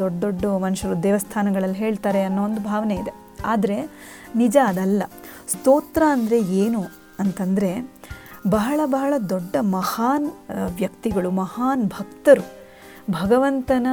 ದೊಡ್ಡ 0.00 0.16
ದೊಡ್ಡ 0.24 0.44
ಮನುಷ್ಯರು 0.64 0.96
ದೇವಸ್ಥಾನಗಳಲ್ಲಿ 1.02 1.78
ಹೇಳ್ತಾರೆ 1.84 2.22
ಅನ್ನೋ 2.22 2.42
ಒಂದು 2.44 2.62
ಭಾವನೆ 2.70 2.96
ಇದೆ. 3.02 3.12
ಆದರೆ 3.44 3.78
ನಿಜ 4.36 4.56
ಅದಲ್ಲ. 4.70 5.02
ಸ್ತೋತ್ರ 5.52 6.02
ಅಂದರೆ 6.16 6.40
ಏನು 6.64 6.82
ಅಂತಂದರೆ 7.20 7.70
ಬಹಳ 8.48 8.80
ಬಹಳ 8.96 9.14
ದೊಡ್ಡ 9.34 9.56
ಮಹಾನ್ 9.76 10.28
ವ್ಯಕ್ತಿಗಳು, 10.80 11.30
ಮಹಾನ್ 11.42 11.84
ಭಕ್ತರು 11.96 12.44
ಭಗವಂತನ 13.10 13.86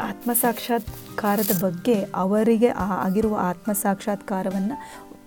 ಆತ್ಮಸಾಕ್ಷಾತ್ಕಾರದ 0.00 1.52
ಬಗ್ಗೆ 1.64 1.96
ಅವರಿಗೆ 2.22 2.68
ಆಗಿರುವ 3.06 3.34
ಆತ್ಮಸಾಕ್ಷಾತ್ಕಾರವನ್ನು 3.50 4.76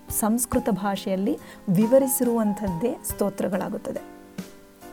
ಸಂಸ್ಕೃತ 0.09 0.69
ಭಾಷೆಯಲ್ಲಿ 0.69 1.37
ವಿವರಿಸಿರುವಂಥದ್ದೇ 1.69 2.97
ಸ್ತೋತ್ರಗಳಾಗುತ್ತದೆ. 3.11 4.15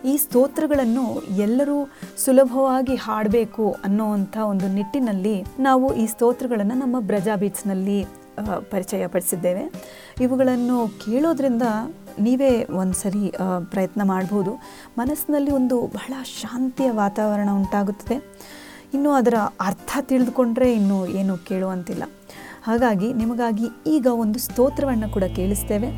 ಈ 0.04 0.16
ಸ್ತೋತ್ರಗಳನ್ನು 0.16 1.20
ಎಲ್ಲರೂ 1.20 1.88
ಸುಲಭವಾಗಿ 2.18 2.94
ಹಾಡಬೇಕು 2.94 3.76
ಅನ್ನೋವಂಥ 3.84 4.36
ಒಂದು 4.36 4.68
ನಿಟ್ಟಿನಲ್ಲಿ 4.68 5.44
ನಾವು 5.58 5.94
ಈ 5.94 6.06
ಸ್ತೋತ್ರಗಳನ್ನು 6.06 6.74
ನಮ್ಮ 6.74 7.00
ಬ್ರಜಾ 7.00 7.36
ಬೀಚ್ನಲ್ಲಿ 7.36 8.04
ಪರಿಚಯ 8.70 9.06
ಪಡಿಸಿದ್ದೇವೆ 9.06 9.72
ಇವುಗಳನ್ನು 10.20 10.88
ಕೇಳೋದ್ರಿಂದ 11.04 11.62
ನೀವೇ 12.18 12.64
ಒಂದು 12.64 12.92
ಸರಿ 12.92 13.32
ಪ್ರಯತ್ನ 13.70 14.02
ಮಾಡ್ಬೋದು. 14.04 14.54
ಮನಸ್ಸಿನಲ್ಲಿ 14.98 15.50
ಒಂದು 15.50 15.80
ಬಹಳ 15.80 16.22
ಶಾಂತಿಯ 16.22 16.90
ವಾತಾವರಣ 16.90 17.48
ಉಂಟಾಗುತ್ತದೆ. 17.52 18.16
ಇನ್ನು 18.94 19.10
ಅದರ 19.10 19.34
ಅರ್ಥ 19.60 19.98
ತಿಳಿದುಕೊಂಡ್ರೆ 20.00 20.72
ಇನ್ನು 20.72 21.06
ಏನು 21.06 21.36
ಕೇಳುವಂತಿಲ್ಲ. 21.38 22.02
ಹಾಗಾಗಿ 22.66 23.08
ನಿಮಗಾಗಿ 23.12 23.68
ಈಗ 23.86 24.06
ಒಂದು 24.24 24.38
ಸ್ತೋತ್ರವನ್ನು 24.38 25.08
ಕೂಡ 25.10 25.24
ಕೇಳಿಸ್ತೇವೆ. 25.38 25.88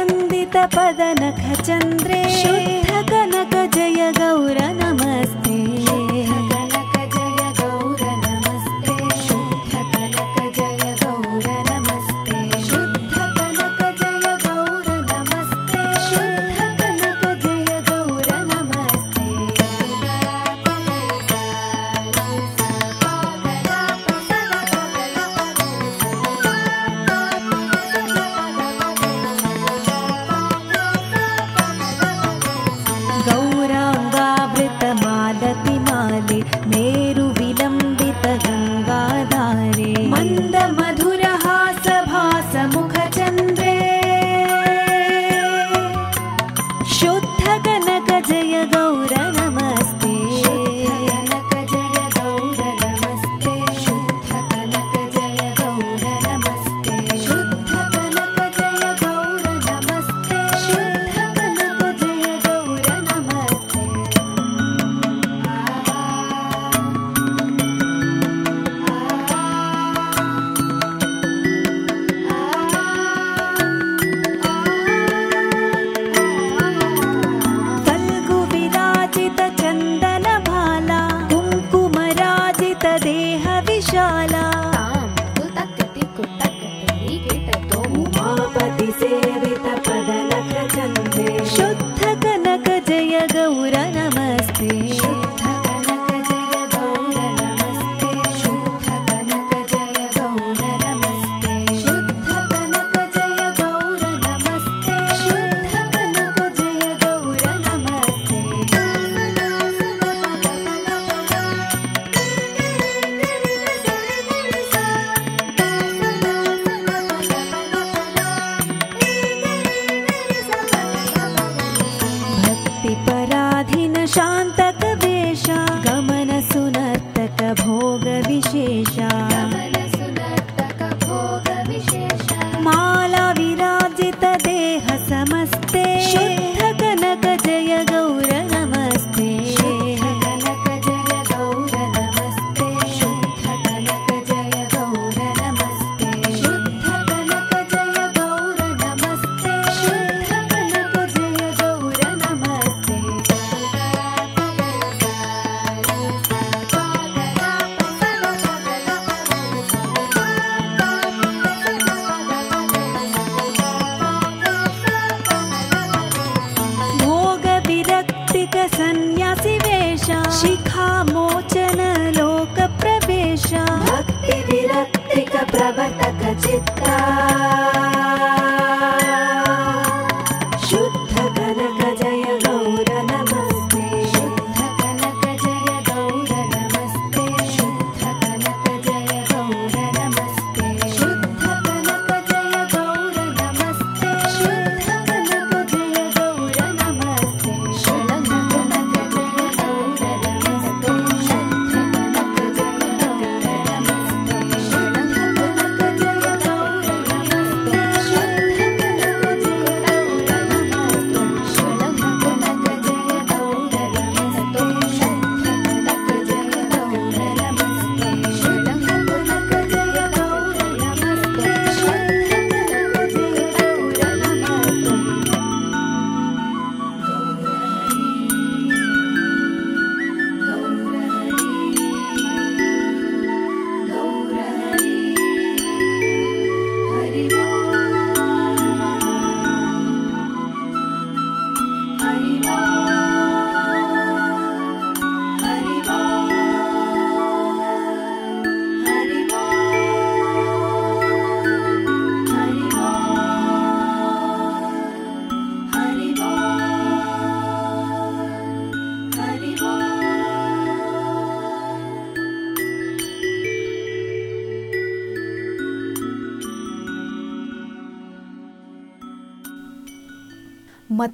नन्दितपदनखचन्द्रे 0.00 2.20
जय 3.76 4.00
गौर 4.18 4.58
नमस्ते 4.80 5.49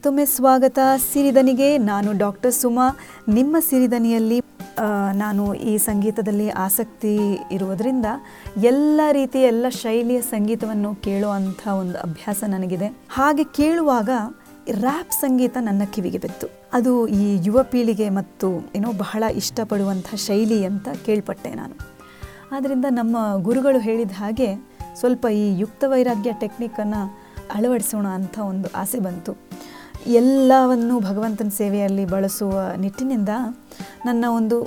ಮತ್ತೊಮ್ಮೆ 0.06 0.24
ಸ್ವಾಗತ. 0.24 0.78
ಸಿರಿದನಿಗೆ 1.12 1.68
ನಾನು 1.78 2.10
ಡಾಕ್ಟರ್ 2.18 2.52
ಸುಮಾ. 2.52 2.84
ನಿಮ್ಮ 3.28 3.56
ಸಿರಿದನಿಯಲ್ಲಿ 3.68 4.38
ನಾನು 5.12 5.44
ಈ 5.54 5.72
ಸಂಗೀತದಲ್ಲಿ 5.78 6.46
ಆಸಕ್ತಿ 6.64 7.14
ಇರುವುದರಿಂದ 7.52 8.06
ಎಲ್ಲ 8.62 9.00
ರೀತಿಯ 9.12 9.42
ಎಲ್ಲ 9.42 9.66
ಶೈಲಿಯ 9.68 10.20
ಸಂಗೀತವನ್ನು 10.20 10.94
ಕೇಳುವಂಥ 10.94 11.62
ಒಂದು 11.80 11.98
ಅಭ್ಯಾಸ 11.98 12.44
ನನಗಿದೆ. 12.48 12.88
ಹಾಗೆ 13.10 13.44
ಕೇಳುವಾಗ 13.44 14.10
ರ್ಯಾಪ್ 14.80 15.12
ಸಂಗೀತ 15.12 15.56
ನನ್ನ 15.60 15.82
ಕಿವಿಗೆ 15.94 16.18
ಬಿತ್ತು. 16.18 16.46
ಅದು 16.72 16.92
ಈ 17.06 17.24
ಯುವ 17.46 17.62
ಪೀಳಿಗೆ 17.62 18.08
ಮತ್ತು 18.08 18.50
ಏನೋ 18.76 18.92
ಬಹಳ 18.92 19.24
ಇಷ್ಟಪಡುವಂಥ 19.34 20.14
ಶೈಲಿ 20.14 20.60
ಅಂತ 20.64 20.88
ಕೇಳ್ಪಟ್ಟೆ 21.06 21.52
ನಾನು. 21.54 21.76
ಆದ್ದರಿಂದ 22.56 22.84
ನಮ್ಮ 22.90 23.16
ಗುರುಗಳು 23.42 23.78
ಹೇಳಿದ 23.78 24.10
ಹಾಗೆ 24.10 24.50
ಸ್ವಲ್ಪ 24.94 25.26
ಈ 25.26 25.58
ಯುಕ್ತ 25.58 25.84
ವೈರಾಗ್ಯ 25.86 26.32
ಟೆಕ್ನಿಕನ್ನು 26.40 27.02
ಅಳವಡಿಸೋಣ 27.54 28.06
ಅಂತ 28.06 28.38
ಒಂದು 28.38 28.68
ಆಸೆ 28.76 29.00
ಬಂತು. 29.00 29.34
ಎಲ್ಲವನ್ನು 30.06 31.00
ಭಗವಂತನ 31.00 31.48
ಸೇವೆಯಲ್ಲಿ 31.48 32.04
ಬಳಸುವ 32.04 32.60
ನಿಟ್ಟಿನಿಂದ 32.76 33.28
ನನ್ನ 34.04 34.24
ಒಂದು 34.28 34.66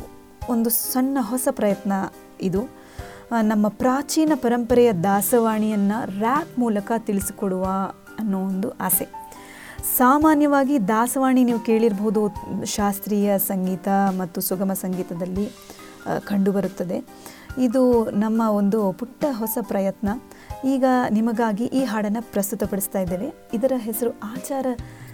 ಒಂದು 0.50 0.70
ಸಣ್ಣ 0.70 1.18
ಹೊಸ 1.22 1.48
ಪ್ರಯತ್ನ 1.52 1.94
ಇದು. 2.42 2.62
ನಮ್ಮ 3.42 3.68
ಪ್ರಾಚೀನ 3.68 4.32
ಪರಂಪರೆಯ 4.36 4.94
ದಾಸವಾಣಿಯನ್ನು 4.94 6.20
ರ್ಯಾಪ್ 6.20 6.60
ಮೂಲಕ 6.60 6.92
ತಿಳಿಸಿಕೊಡುವ 6.98 7.66
ಅನ್ನೋ 8.20 8.40
ಒಂದು 8.40 8.72
ಆಸೆ. 8.78 9.08
ಸಾಮಾನ್ಯವಾಗಿ 9.98 10.88
ದಾಸವಾಣಿ 10.88 11.44
ನೀವು 11.44 11.60
ಕೇಳಿರ್ಬೋದು, 11.60 12.22
ಶಾಸ್ತ್ರೀಯ 12.66 13.38
ಸಂಗೀತ 13.38 13.88
ಮತ್ತು 14.18 14.42
ಸುಗಮ 14.42 14.74
ಸಂಗೀತದಲ್ಲಿ 14.74 15.52
ಕಂಡುಬರುತ್ತದೆ. 16.26 17.06
ಇದು 17.58 18.10
ನಮ್ಮ 18.10 18.42
ಒಂದು 18.42 18.94
ಪುಟ್ಟ 18.94 19.26
ಹೊಸ 19.32 19.58
ಪ್ರಯತ್ನ. 19.62 20.10
ಈಗ 20.66 20.84
ನಿಮಗಾಗಿ 21.10 21.64
ಈ 21.64 21.84
ಹಾಡನ್ನು 21.84 22.22
ಪ್ರಸ್ತುತಪಡಿಸ್ತಾ 22.32 23.00
ಇದ್ದೇವೆ. 23.00 23.50
ಇದರ 23.54 23.72
ಹೆಸರು 23.78 24.12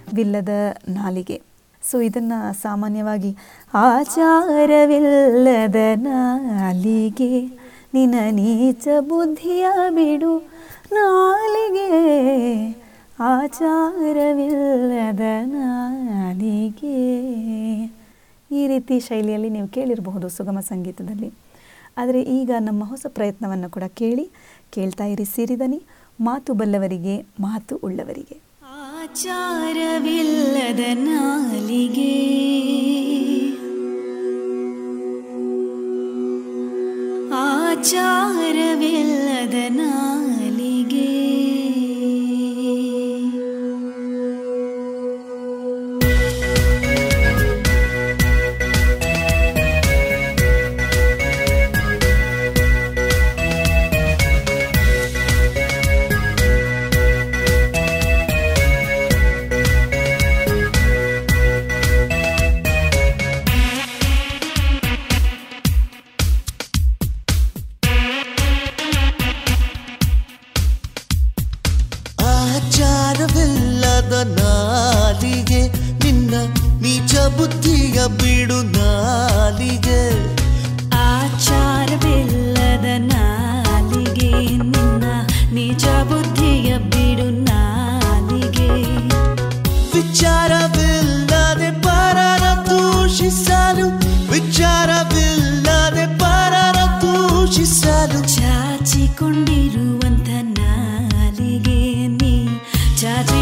ಆಚಾರವಿಲ್ಲದ 0.05 0.49
ನಾಲಿಗೆ. 0.89 1.41
ಸೊ 1.81 1.99
ಇದನ್ನು 1.99 2.61
ಸಾಮಾನ್ಯವಾಗಿ 2.61 3.37
ಆಚಾರವಿಲ್ಲದ 3.73 5.75
ನಾಲಿಗೆ. 5.95 7.59
ನಿನ 7.93 8.15
ನೀಚ 8.31 8.87
ಬುದ್ಧಿಯ 8.99 9.65
ಬಿಡು 9.89 10.51
ನಾಲಿಗೆ. 10.91 11.89
ಆಚಾರವಿಲ್ಲದ 13.19 15.21
ನಾಲಿಗೆ. 15.45 17.25
ಈ 18.51 18.67
ರೀತಿ 18.67 18.99
ಶೈಲಿಯಲ್ಲಿ 18.99 19.49
ನೀವು 19.49 19.67
ಕೇಳಿರಬಹುದು 19.67 20.29
ಸುಗಮ 20.29 20.59
ಸಂಗೀತದಲ್ಲಿ. 20.59 21.33
ಆದರೆ 21.97 22.21
ಈಗ 22.21 22.51
ನಮ್ಮ 22.59 22.85
ಹೊಸ 22.85 23.05
ಪ್ರಯತ್ನವನ್ನು 23.09 23.69
ಕೂಡ 23.69 23.83
ಕೇಳಿ 23.87 24.29
ಕೇಳ್ತಾ 24.71 25.05
ಇರಿ, 25.05 25.25
ಸಿರಿದನಿ. 25.25 25.83
ಮಾತು 26.21 26.53
ಬಲ್ಲವರಿಗೆ 26.53 27.25
ಮಾತು 27.39 27.79
ಉಳ್ಳವರಿಗೆ. 27.83 28.44
ಆಚಾರವಿಲ್ಲದ 29.17 30.81
ನಾಲಿಗೆ 31.03 32.13
ಆಚಾರವಿಲ್ಲದ 38.27 39.57
ನಾಲಿಗೆ 39.71 40.24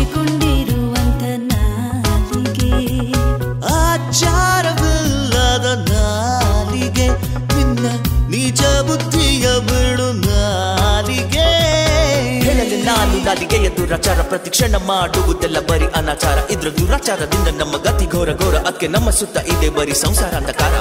ಚಾಚಿಕೊಂಡಿರುವಂತ 0.04 1.24
ನಾಲಿಗೆ. 1.52 2.72
ಆಚಾರವಿಲ್ಲದ 3.76 5.68
ನಾಲಿಗೆ 5.92 7.08
ನಿನ್ನ 7.56 7.86
ನಿಜ 8.30 8.62
ಬುದ್ಧಿಯ 8.88 9.46
ಬಿಡು 9.70 10.08
ನಾಲಿಗೆ. 10.28 11.48
ಹೇಳಲಿ 12.46 12.78
ನಾನು 12.84 13.18
ನಾಲಿಗೆಯ 13.28 13.70
ದುರಾಚಾರ 13.78 14.20
ಪ್ರತಿಕ್ಷಣ 14.22 14.76
ಮಾಡುವುದೆಲ್ಲ 14.92 15.60
ಬರಿ 15.70 15.88
ಅನಾಚಾರ. 15.96 16.38
ಇದ್ರ 16.52 16.70
ದುರಾಚಾರದಿಂದ 16.80 17.50
ನಮ್ಮ 17.62 17.78
ಗತಿ 17.88 18.08
ಘೋರ 18.12 18.30
ಘೋರ 18.36 18.56
ಅದಕ್ಕೆ 18.60 18.88
ನಮ್ಮ 18.88 19.10
ಸುತ್ತ 19.20 19.38
ಇದೆ 19.56 19.70
ಬರೀ 19.70 19.96
ಸಂಸಾರ 20.06 20.34
ಅಂಧಕಾರ 20.42 20.76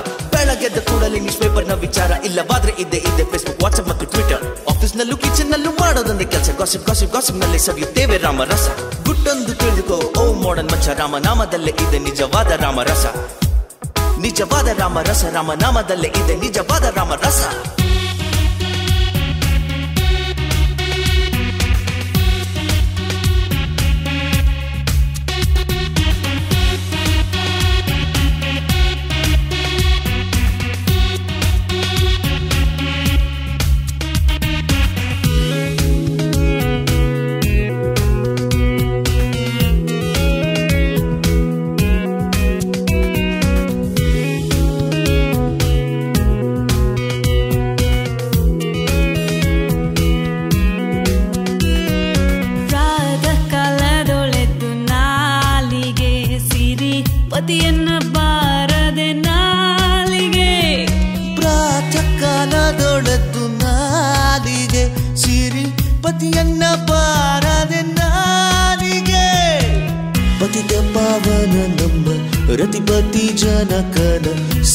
ಬೆಳಗ್ಗೆದ್ದ 0.45 0.78
ಕೂಡಲೇ 0.78 1.18
ನ್ಯೂಸ್ 1.18 1.38
ಪೇಪರ್ನ 1.38 1.72
ವಿಚಾರ 1.72 2.11
ಇಲ್ಲವಾದ್ರೆ 2.24 2.72
ಇದೆ 2.78 2.97
ಇದೆ 2.97 3.24
ಫೇಸ್ಬುಕ್ 3.24 3.62
ವಾಟ್ಸ್ಆಪ್ 3.62 3.88
ಮತ್ತು 3.88 4.07
ಟ್ವಿಟರ್ 4.07 4.68
ಆಫೀಸ್ 4.68 4.97
ನಲ್ಲೂ 4.97 5.16
ಕಿಚನ್ 5.16 5.51
ನಲ್ಲೂ 5.51 5.70
ಮಾಡೋದೊಂದೇ 5.70 6.24
ಕೆಲಸ. 6.24 6.51
ಗಾಸಿಪ್ 6.59 6.86
ಗಾಸಿಪ್ 6.86 7.12
ಗಾಸಿಪ್ನಲ್ಲಿ 7.12 7.59
ಸವಿಯುತ್ತೇವೆ 7.59 8.18
ರಾಮರಸ. 8.18 8.68
ಗುಟ್ಟೊಂದು 9.07 9.55
ತಿಳಿದುಕೋ, 9.55 10.20
ಓ 10.20 10.32
ಮಾಡರ್ನ್ 10.32 10.72
ಮಚ್ಚ 10.72 10.88
ರಾಮನಾಮದಲ್ಲೇ 10.88 11.70
ಇದೆ 11.70 11.99
ನಿಜವಾದ 11.99 12.51
ರಾಮರಸ. 12.51 13.07
ನಿಜವಾದ 14.18 14.68
ರಾಮರಸ 14.68 15.24
ರಾಮನಾಮದಲ್ಲೇ 15.24 16.09
ಇದೆ 16.09 16.36
ನಿಜವಾದ 16.36 16.84
ರಾಮರಸ. 16.97 17.45
ಪ್ರಾತಃ 17.45 18.01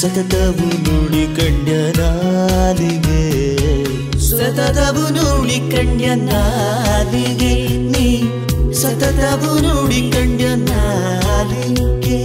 ಸತತವು 0.07 0.67
ನುಡಿ 0.83 1.23
ಕಂಡ್ಯ 1.35 1.73
ನಾಲಿಗೆ 1.73 3.23
ಸತತವು 4.29 5.03
ನುಡಿ 5.13 5.57
ಕಂಡ್ಯ 5.71 6.15
ನಾಲಿಗೆ 6.15 7.67
ನೀ 7.67 8.23
ಸತತವು 8.73 9.51
ನುಡಿ 9.61 10.11
ಕಂಡ್ಯ 10.11 10.45
ನಾಲಿಗೆ 10.55 12.21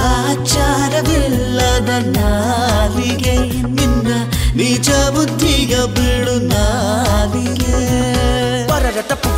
ಆಚಾರವಿಲ್ಲದ 0.00 1.88
ನಾಲಿಗೆ. 2.16 3.36
ನಿನ್ನ 3.66 4.08
ನಿಜ 4.54 4.88
ಬುದ್ಧಿಯ 4.88 5.76
ಬಿಡು 5.86 6.36
ನಾಲಿಗೆ. 6.48 8.17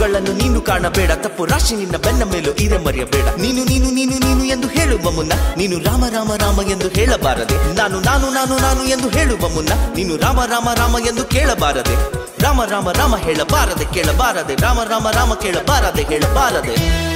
ತಪ್ಪುಗಳನ್ನು 0.01 0.33
ನೀನು 0.33 0.61
ಕಾಣಬೇಡ. 0.61 1.13
ತಪ್ಪು 1.13 1.45
ರಾಶಿ 1.45 1.77
ನಿನ್ನ 1.77 1.97
ಬೆನ್ನ 1.97 2.25
ಮೇಲೂ 2.25 2.53
ಇರೆ 2.53 2.79
ಮರೆಯಬೇಡ. 2.79 3.25
ನೀನು 3.41 3.65
ನೀನು 3.65 3.91
ನೀನು 3.91 4.19
ನೀನು 4.19 4.45
ಎಂದು 4.45 4.69
ಹೇಳುವ 4.69 5.11
ಮುನ್ನ, 5.11 5.33
ನೀನು 5.57 5.79
ರಾಮ 5.79 6.05
ರಾಮ 6.07 6.33
ರಾಮ 6.35 6.61
ಎಂದು 6.71 6.89
ಹೇಳಬಾರದೆ. 6.89 7.77
ನಾನು 7.77 8.01
ನಾನು 8.01 8.31
ನಾನು 8.31 8.59
ನಾನು 8.59 8.85
ಎಂದು 8.85 9.09
ಹೇಳುವ 9.09 9.49
ಮುನ್ನ, 9.49 9.69
ನೀನು 9.97 10.17
ರಾಮ 10.17 10.45
ರಾಮ 10.45 10.69
ರಾಮ 10.75 10.97
ಎಂದು 11.09 11.25
ಕೇಳಬಾರದೆ. 11.25 11.95
ರಾಮ 12.43 12.65
ರಾಮ 12.65 12.91
ರಾಮ 12.91 13.17
ಹೇಳಬಾರದೆ, 13.17 13.85
ಕೇಳಬಾರದೆ. 13.95 14.55
ರಾಮ 14.57 14.81
ರಾಮ 14.83 15.11
ರಾಮ 15.11 15.35
ಕೇಳಬಾರದೆ, 15.35 16.03
ಹೇಳಬಾರದೆ. 16.03 17.10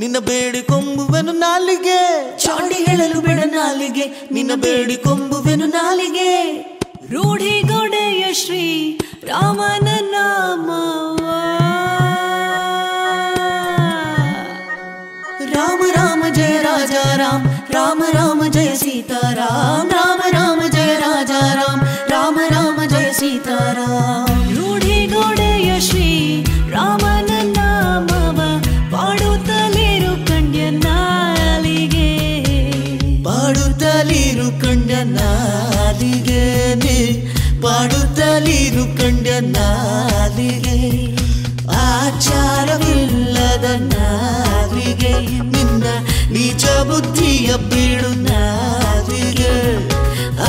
ನಿನ್ನ 0.00 0.18
ಬೇಡಿಕೊಂಬುವೆನು 0.18 1.32
ನಾಲಿಗೆ. 1.32 2.30
ಚಾಂಡಿ 2.38 2.74
ಹೇಳಲು 2.74 3.20
ಬೇಡ 3.20 3.38
ನಾಲಿಗೆ. 3.38 4.28
ನಿನ್ನ 4.32 4.54
ಬೇಡಿಕೊಂಬುವೆನು 4.54 5.66
ನಾಲಿಗೆ. 5.66 6.52
ರೂಢಿ 7.10 7.60
ಗೋಡೆಯ 7.60 8.32
ಶ್ರೀ 8.32 8.98
ರಾಮನ 9.24 9.88
ನಾಮ. 10.00 10.66
ರಾಮ 15.52 15.80
ರಾಮ 15.94 16.24
ಜಯ 16.32 16.58
ರಾಜ 16.62 16.90
ರಾಮ್. 17.16 17.48
ರಾಮ 17.74 18.02
ರಾಮ 18.12 18.42
ಜಯ 18.50 18.76
ಸೀತಾರಾಮ್. 18.76 19.93
ಪಾಡುತ್ತಲಿರು 37.64 38.84
ಕಂಡ 38.98 39.26
ನಾಲಿಗೆ 39.54 40.76
ಆಚಾರವಿಲ್ಲದ 41.84 43.66
ನಾಲಿಗೆ 43.92 45.12
ನಿನ್ನ 45.52 45.84
ನಿಜ 46.30 46.64
ಬುದ್ಧಿಯ 46.82 47.50
ಬಿಡು 47.70 48.10
ನಾಲಿಗೆ 48.28 49.54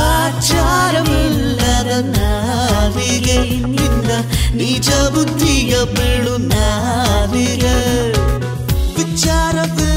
ಆಚಾರವಿಲ್ಲದ 0.09 1.91
ನಾಲಿಗೆ 2.11 3.37
ನಿನ್ನ 3.75 4.09
ನಿಜ 4.53 4.89
ಬುದ್ಧಿಯ 5.13 5.75
ಬೀಳು 5.93 6.37
ನಾಲಿಗೆ 6.51 7.75
ವಿಚಾರವಿಲ್ಲದೆ 8.97 9.94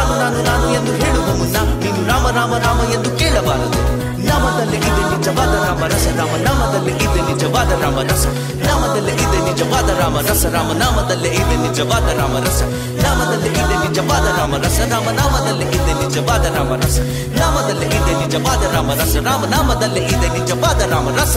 ನಾನು 0.01 0.15
ನಾನು 0.21 0.39
ನಾನು 0.45 0.67
ಎಂದು 0.77 0.93
ಹೇಳುವ 1.01 1.29
ಮುನ್ನ 1.39 1.57
ನೀನು 1.83 2.03
ರಾಮ 2.11 2.27
ರಾಮ 2.37 2.53
ರಾಮ 2.65 2.81
ಎಂದು 2.95 3.11
ಕೇಳಬಾರದೆ 3.21 3.81
ನಾಮದಲ್ಲಿ 4.29 4.79
ಇದೆ 4.81 5.03
ನಿಜವಾದ 5.13 5.55
ರಾಮ 5.65 5.83
ರಸ 5.93 6.07
ರಾಮ 6.19 6.35
ನಾಮದಲ್ಲಿ 6.45 6.93
ಇದೆ 7.07 7.21
ನಿಜವಾದ 7.29 7.71
ರಾಮ 7.83 7.99
ರಸ 8.11 8.25
ನಾಮದಲ್ಲಿ 8.65 9.15
ಇದೆ 9.25 9.39
ನಿಜವಾದ 9.49 9.91
ರಾಮ 10.01 10.19
ರಸ 10.29 10.45
ರಾಮ 10.55 10.71
ನಾಮದಲ್ಲಿ 10.83 11.31
ಇದೆ 11.41 11.57
ನಿಜವಾದ 11.65 12.09
ರಾಮ 12.21 12.37
ರಸ 12.47 12.61
ನಾಮದಲ್ಲಿ 13.05 13.51
ಇದೆ 13.55 13.77
ನಿಜವಾದ 13.85 14.27
ರಾಮ 14.39 14.55
ರಸ 14.65 14.79
ರಾಮ 14.93 15.09
ನಾಮದಲ್ಲಿ 15.21 15.67
ಇದೆ 15.79 15.95
ನಿಜವಾದ 16.03 16.47
ರಾಮ 16.57 16.73
ರಸ 16.83 16.99
ನಾಮದಲ್ಲಿ 17.41 17.89
ಇದೆ 17.99 18.15
ನಿಜವಾದ 18.23 18.65
ರಾಮ 18.75 18.91
ರಸ 19.01 19.17
ರಾಮ 19.29 19.45
ನಾಮದಲ್ಲಿ 19.55 20.05
ಇದೆ 20.15 20.31
ನಿಜವಾದ 20.39 20.91
ರಾಮ 20.93 21.09
ರಸ 21.19 21.37